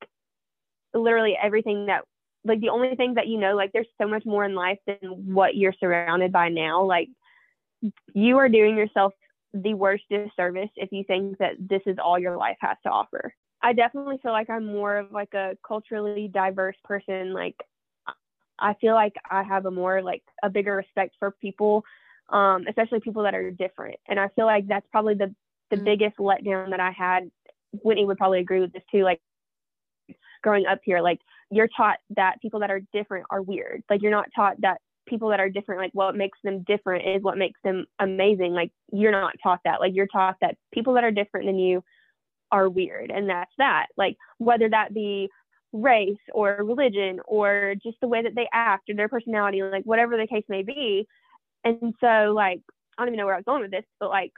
[0.95, 2.05] literally everything that
[2.47, 4.97] like the only thing that you know like there's so much more in life than
[5.35, 7.09] what you're surrounded by now like
[8.15, 9.13] you are doing yourself
[9.55, 13.33] the worst disservice if you think that this is all your life has to offer.
[13.63, 17.33] I definitely feel like I'm more of like a culturally diverse person.
[17.33, 17.57] Like
[18.59, 21.85] I feel like I have a more like a bigger respect for people,
[22.31, 23.97] um, especially people that are different.
[24.09, 25.35] And I feel like that's probably the
[25.71, 25.85] the Mm.
[25.85, 27.31] biggest letdown that I had.
[27.83, 29.05] Whitney would probably agree with this too.
[29.05, 29.21] Like
[30.43, 31.21] growing up here, like
[31.51, 33.83] you're taught that people that are different are weird.
[33.89, 37.23] Like you're not taught that people that are different, like what makes them different is
[37.23, 38.53] what makes them amazing.
[38.53, 39.81] Like you're not taught that.
[39.81, 41.85] Like you're taught that people that are different than you
[42.51, 43.87] are weird, and that's that.
[43.97, 45.29] Like whether that be
[45.73, 50.17] race or religion or just the way that they act or their personality, like whatever
[50.17, 51.07] the case may be.
[51.65, 52.61] And so, like,
[52.97, 54.33] I don't even know where I was going with this, but like,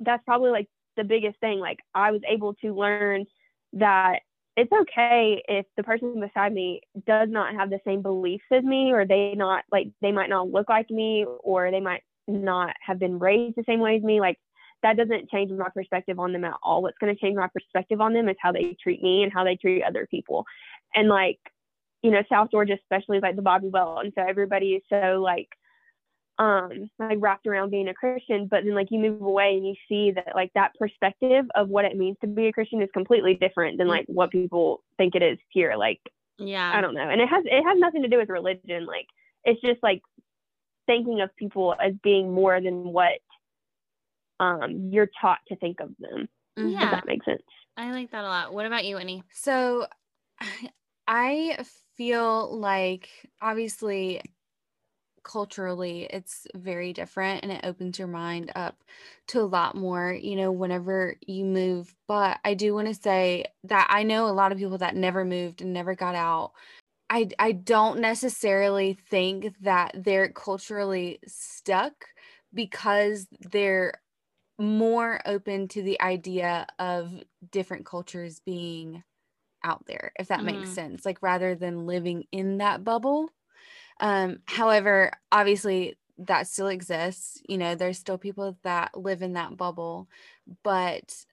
[0.00, 1.58] that's probably like the biggest thing.
[1.58, 3.24] Like, I was able to learn
[3.74, 4.20] that
[4.56, 8.92] it's okay if the person beside me does not have the same beliefs as me,
[8.92, 12.98] or they not like they might not look like me, or they might not have
[12.98, 14.20] been raised the same way as me.
[14.20, 14.38] Like,
[14.82, 16.82] that doesn't change my perspective on them at all.
[16.82, 19.42] What's going to change my perspective on them is how they treat me and how
[19.42, 20.44] they treat other people.
[20.94, 21.38] And like,
[22.02, 25.20] you know, South Georgia especially is like the Bible Belt, and so everybody is so
[25.22, 25.48] like,
[26.38, 28.46] um, like wrapped around being a Christian.
[28.50, 31.84] But then like you move away and you see that like that perspective of what
[31.84, 35.22] it means to be a Christian is completely different than like what people think it
[35.22, 35.74] is here.
[35.76, 36.00] Like
[36.38, 36.72] Yeah.
[36.74, 38.86] I don't know, and it has it has nothing to do with religion.
[38.86, 39.06] Like
[39.44, 40.02] it's just like
[40.86, 43.20] thinking of people as being more than what
[44.40, 46.28] um you're taught to think of them.
[46.56, 46.84] Yeah.
[46.84, 47.42] If that makes sense.
[47.76, 48.54] I like that a lot.
[48.54, 49.22] What about you, Whitney?
[49.32, 49.86] So
[51.06, 51.58] I
[51.96, 53.08] feel like
[53.40, 54.20] obviously
[55.24, 58.84] culturally it's very different and it opens your mind up
[59.28, 61.94] to a lot more, you know, whenever you move.
[62.08, 65.24] But I do want to say that I know a lot of people that never
[65.24, 66.52] moved and never got out.
[67.10, 72.06] I I don't necessarily think that they're culturally stuck
[72.54, 74.02] because they're
[74.58, 79.02] more open to the idea of different cultures being
[79.64, 80.74] out there if that makes Mhm.
[80.74, 83.30] sense like rather than living in that bubble
[84.00, 89.56] um however obviously that still exists you know there's still people that live in that
[89.56, 90.08] bubble
[90.62, 91.24] but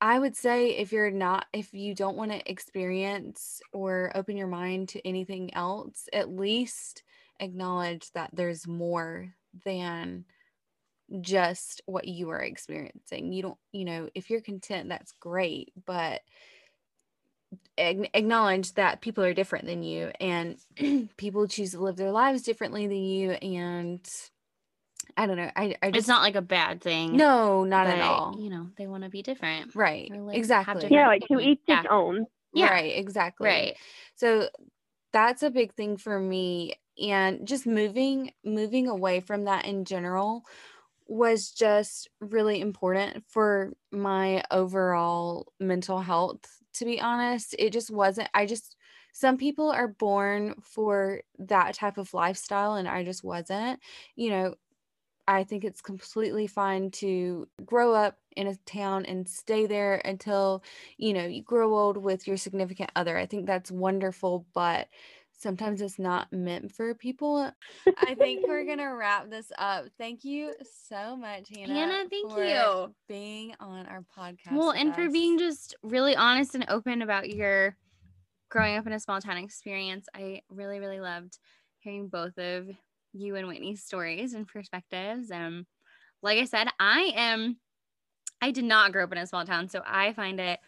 [0.00, 4.46] i would say if you're not if you don't want to experience or open your
[4.46, 7.02] mind to anything else at least
[7.40, 9.32] acknowledge that there's more
[9.64, 10.24] than
[11.20, 13.32] just what you are experiencing.
[13.32, 16.22] You don't you know if you're content that's great but
[17.78, 20.56] acknowledge that people are different than you and
[21.16, 24.00] people choose to live their lives differently than you and
[25.16, 27.16] i don't know i, I just It's not like a bad thing.
[27.16, 29.74] no not at all You know, they want to be different.
[29.74, 31.82] right like, exactly Yeah, like to each Yeah.
[31.82, 32.26] his own.
[32.52, 32.70] Yeah.
[32.70, 33.76] right exactly Right.
[34.14, 34.48] so
[35.12, 40.44] that's a big thing for me and just moving moving away from that in general
[41.08, 46.40] was just really important for my overall mental health
[46.78, 48.76] to be honest it just wasn't i just
[49.12, 53.80] some people are born for that type of lifestyle and i just wasn't
[54.14, 54.54] you know
[55.28, 60.62] i think it's completely fine to grow up in a town and stay there until
[60.98, 63.16] you know you grow old with your significant other.
[63.16, 64.88] I think that's wonderful but
[65.36, 67.50] sometimes it's not meant for people
[67.98, 70.52] i think we're gonna wrap this up thank you
[70.88, 72.94] so much hannah Hannah, thank for you.
[73.08, 77.76] being on our podcast Well, and for being just really honest and open about your
[78.48, 80.06] growing up in a small town experience.
[80.14, 81.38] I really, really loved
[81.80, 82.68] hearing both of
[83.12, 85.30] you and Whitney's stories and perspectives.
[85.30, 85.66] Um,
[86.22, 87.56] like I said, I am
[88.40, 90.60] I did not grow up in a small town, so I find it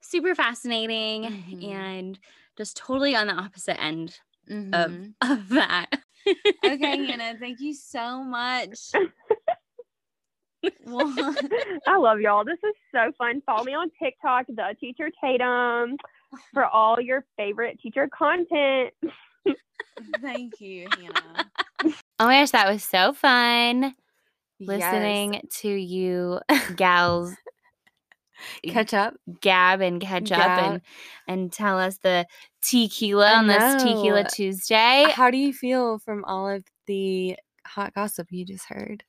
[0.00, 1.64] super fascinating Mhm.
[1.64, 2.18] and
[2.56, 4.18] just totally on the opposite end
[4.50, 5.14] Mhm.
[5.22, 5.86] of, of that.
[6.64, 8.92] okay hannah thank you so much
[11.86, 12.44] I love y'all.
[12.44, 13.40] This is so fun.
[13.46, 15.96] Follow me on TikTok, the teacher Tatum,
[16.52, 18.92] for all your favorite teacher content.
[20.20, 21.46] thank you hannah
[22.18, 23.94] Oh my gosh, that was so fun
[24.58, 24.92] Yes.
[24.92, 26.40] listening to you
[26.76, 27.34] gals
[28.66, 30.80] catch up gab and catch up and
[31.28, 32.26] and tell us the
[32.62, 34.24] tequila I on this tequila.
[34.24, 35.06] Tuesday.
[35.10, 37.36] how do you feel from all of the
[37.66, 39.04] hot gossip you just heard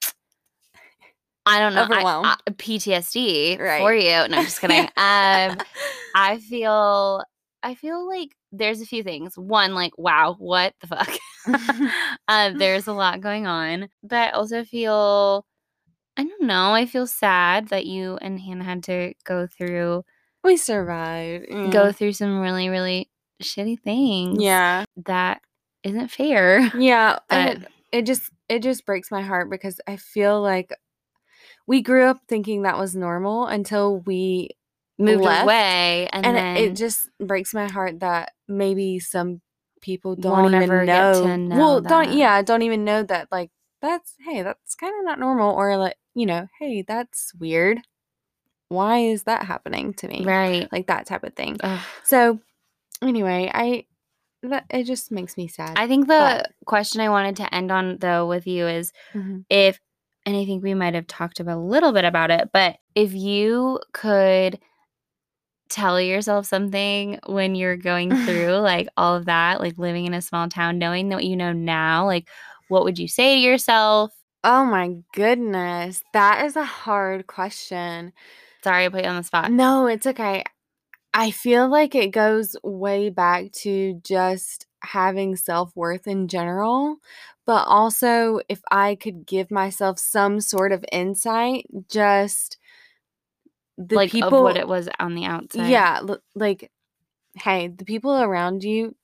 [1.45, 1.83] I don't know.
[1.83, 2.27] Overwhelmed.
[2.27, 4.09] I- PTSD for you.
[4.29, 4.85] No, I'm just kidding.
[4.95, 5.57] um,
[6.15, 7.21] I feel
[7.63, 9.37] I feel like there's a few things.
[9.37, 11.09] One, like, wow, what the fuck?
[12.27, 13.89] uh, there's a lot going on.
[14.03, 15.45] But I also feel
[16.15, 16.73] I don't know.
[16.73, 20.03] I feel sad that you and Hannah had to go through
[20.43, 23.09] we survived go through some really, really
[23.41, 24.41] shitty things.
[24.41, 25.41] yeah That
[25.83, 26.71] isn't fair.
[26.75, 30.73] yeah But and it just it just breaks my heart because i feel like
[31.67, 34.49] we grew up thinking that was normal until we
[34.99, 39.41] Moved left, away and, and, then it, it just breaks my heart that maybe some
[39.81, 43.27] people don't even ever know, get to know well don't yeah don't even know that
[43.31, 43.49] like
[43.81, 47.79] that's hey that's kind of not normal or like you know hey that's weird
[48.69, 50.71] why is that happening to me right.
[50.71, 51.79] like that type of thing Ugh.
[52.03, 52.39] so
[53.01, 53.85] anyway i
[54.43, 57.71] that it just makes me sad I think the But- question I wanted to end
[57.71, 59.45] on though with you is Mhm.
[59.49, 59.79] if
[60.25, 63.13] and I think we might have talked about a little bit about it, but if
[63.13, 64.59] you could
[65.69, 70.21] tell yourself something when you're going through like all of that, like living in a
[70.21, 72.27] small town, knowing what you know now, like
[72.69, 74.11] what would you say to yourself?
[74.43, 78.13] Oh my goodness that is a hard question
[78.63, 79.51] Sorry I put you on the spot.
[79.51, 80.43] No, it's okay.
[81.13, 86.97] I feel like it goes way back to just having self worth in general.
[87.45, 92.57] But also, if I could give myself some sort of insight, just
[93.77, 94.29] the like people.
[94.39, 95.67] of what it was on the outside.
[95.67, 95.99] Yeah.
[96.07, 96.71] l- Like,
[97.35, 98.95] hey, the people around you,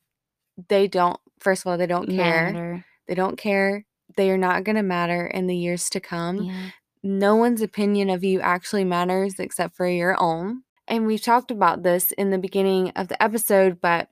[0.70, 2.54] they don't, first of all, they don't care.
[2.54, 2.86] Matter.
[3.10, 3.86] They don't care.
[4.18, 6.70] They are not going to matter in the years to come Yeah.
[7.04, 10.64] no one's opinion of you actually matters except for your own.
[10.88, 14.10] And we've talked about this in the beginning of the episode, but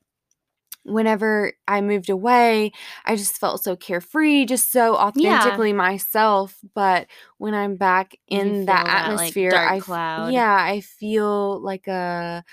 [0.84, 2.72] whenever I moved away,
[3.06, 6.58] I just felt so carefree, just so authentically myself.
[6.74, 7.08] But
[7.40, 10.32] when I'm back in that that, like, atmosphere, dark I cloud.
[10.32, 12.44] yeah, I feel like a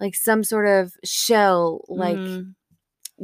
[0.00, 2.54] like some sort of shell like Mhm.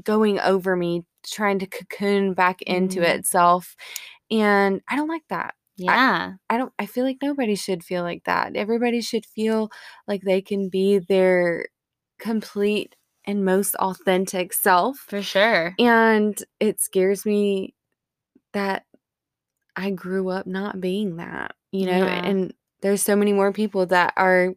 [0.05, 3.19] going over me, trying to cocoon back into Mhm.
[3.19, 3.77] itself.
[4.31, 5.55] And I don't like that.
[5.77, 6.35] yeah.
[6.51, 8.55] I don't I feel like nobody should feel like that.
[8.57, 9.71] Everybody should feel
[10.07, 11.67] like they can be their
[12.19, 12.95] complete
[13.25, 14.99] and most authentic self.
[14.99, 15.75] for sure.
[15.79, 17.75] And it scares me
[18.53, 18.85] that
[19.77, 22.25] I grew up not being that, you know, Yeah.
[22.27, 24.55] and there's so many more people that are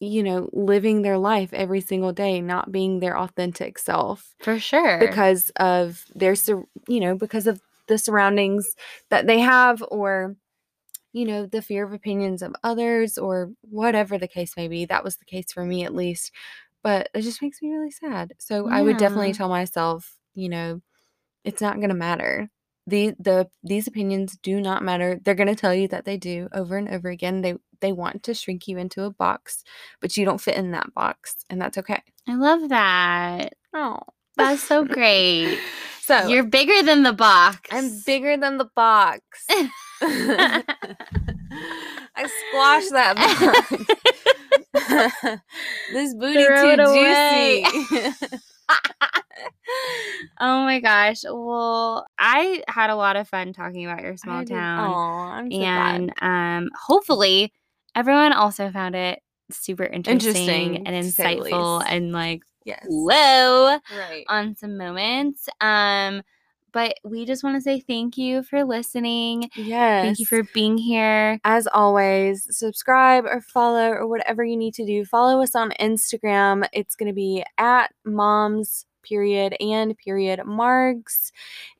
[0.00, 4.98] you know, living their life every single day not being their authentic self For sure.
[4.98, 8.74] because of their sur- you know because of the surroundings
[9.10, 10.36] that they have or
[11.12, 15.04] you know the fear of opinions of others or whatever the case may be that
[15.04, 16.32] was the case for me at least
[16.82, 18.34] but it just makes me really sad.
[18.38, 20.82] So i would definitely tell myself you know
[21.44, 22.50] it's not going to matter
[22.86, 26.48] the the these opinions do not matter they're going to tell you that they do
[26.52, 29.62] over and over again they they want to shrink you into a box
[30.00, 33.52] but you don't fit in that box and that's okay I love that.
[33.74, 33.98] oh
[34.36, 35.58] That's so great.
[36.02, 37.60] so You're bigger than the box.
[37.70, 39.22] I'm bigger than the box.
[40.02, 40.62] I
[42.50, 43.70] squashed that box.
[45.92, 47.64] this booty Throw it too away.
[47.90, 48.38] juicy.
[50.40, 51.22] oh my gosh.
[51.24, 54.90] Well, I had a lot of fun talking about your small town.
[54.90, 56.60] Oh, I'm so and glad.
[56.60, 57.52] um hopefully
[57.94, 59.20] everyone also found it
[59.50, 62.84] super interesting, Interesting, and to say the insightful and like Yes.
[62.88, 64.24] whoa Right.
[64.28, 65.48] on some moments.
[65.60, 66.22] Um
[66.72, 69.50] but we just want to say thank you for listening.
[69.54, 70.04] Yes.
[70.04, 71.40] Thank you for being here.
[71.44, 75.04] as always, subscribe or follow or whatever you need to do.
[75.04, 76.66] Follow us on Instagram.
[76.72, 81.30] It's going to be at moms period and period margs.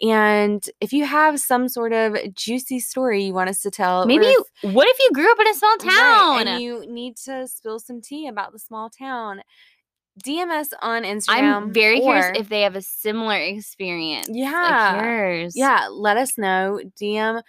[0.01, 4.27] And if you have some sort of juicy story you want us to tell, Maybe
[4.27, 4.33] if-
[4.63, 6.47] you, what if you grew up in a small Right, town?
[6.49, 9.43] and you need to spill some tea about the small town,
[10.25, 11.55] DM us on Instagram.
[11.57, 14.29] I'm very or- curious if they have a similar experience.
[14.31, 14.93] Yeah.
[14.97, 15.57] Like yours.
[15.57, 16.81] Yeah, let us know.
[17.01, 17.43] DM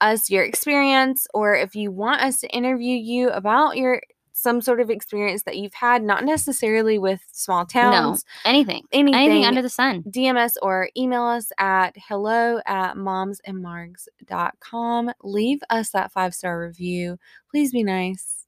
[0.00, 4.00] us your experience, or if you want us to interview you about your
[4.34, 8.82] some sort of experience that you've had, not necessarily with small towns, No, Anything.
[8.90, 10.02] anything, Anything under the sun.
[10.04, 15.12] DM us or email us at hello at momsandmargs.com.
[15.22, 17.18] Leave us that five star review.
[17.50, 18.41] Please be nice.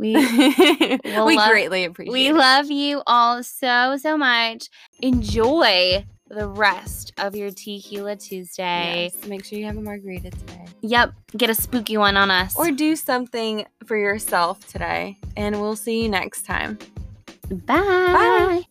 [0.00, 0.14] We
[1.04, 2.34] we love- greatly appreciate we it.
[2.34, 4.68] love you all so so much.
[5.00, 9.10] Enjoy the rest of your Tequila Tuesday.
[9.12, 10.64] Yes, Make sure you have a margarita today.
[10.82, 11.12] Yep.
[11.36, 12.56] Get a spooky one on us.
[12.56, 15.18] Or do something for yourself today.
[15.36, 16.78] And we'll see you next time.
[17.50, 17.74] bye.
[17.76, 18.62] Bye.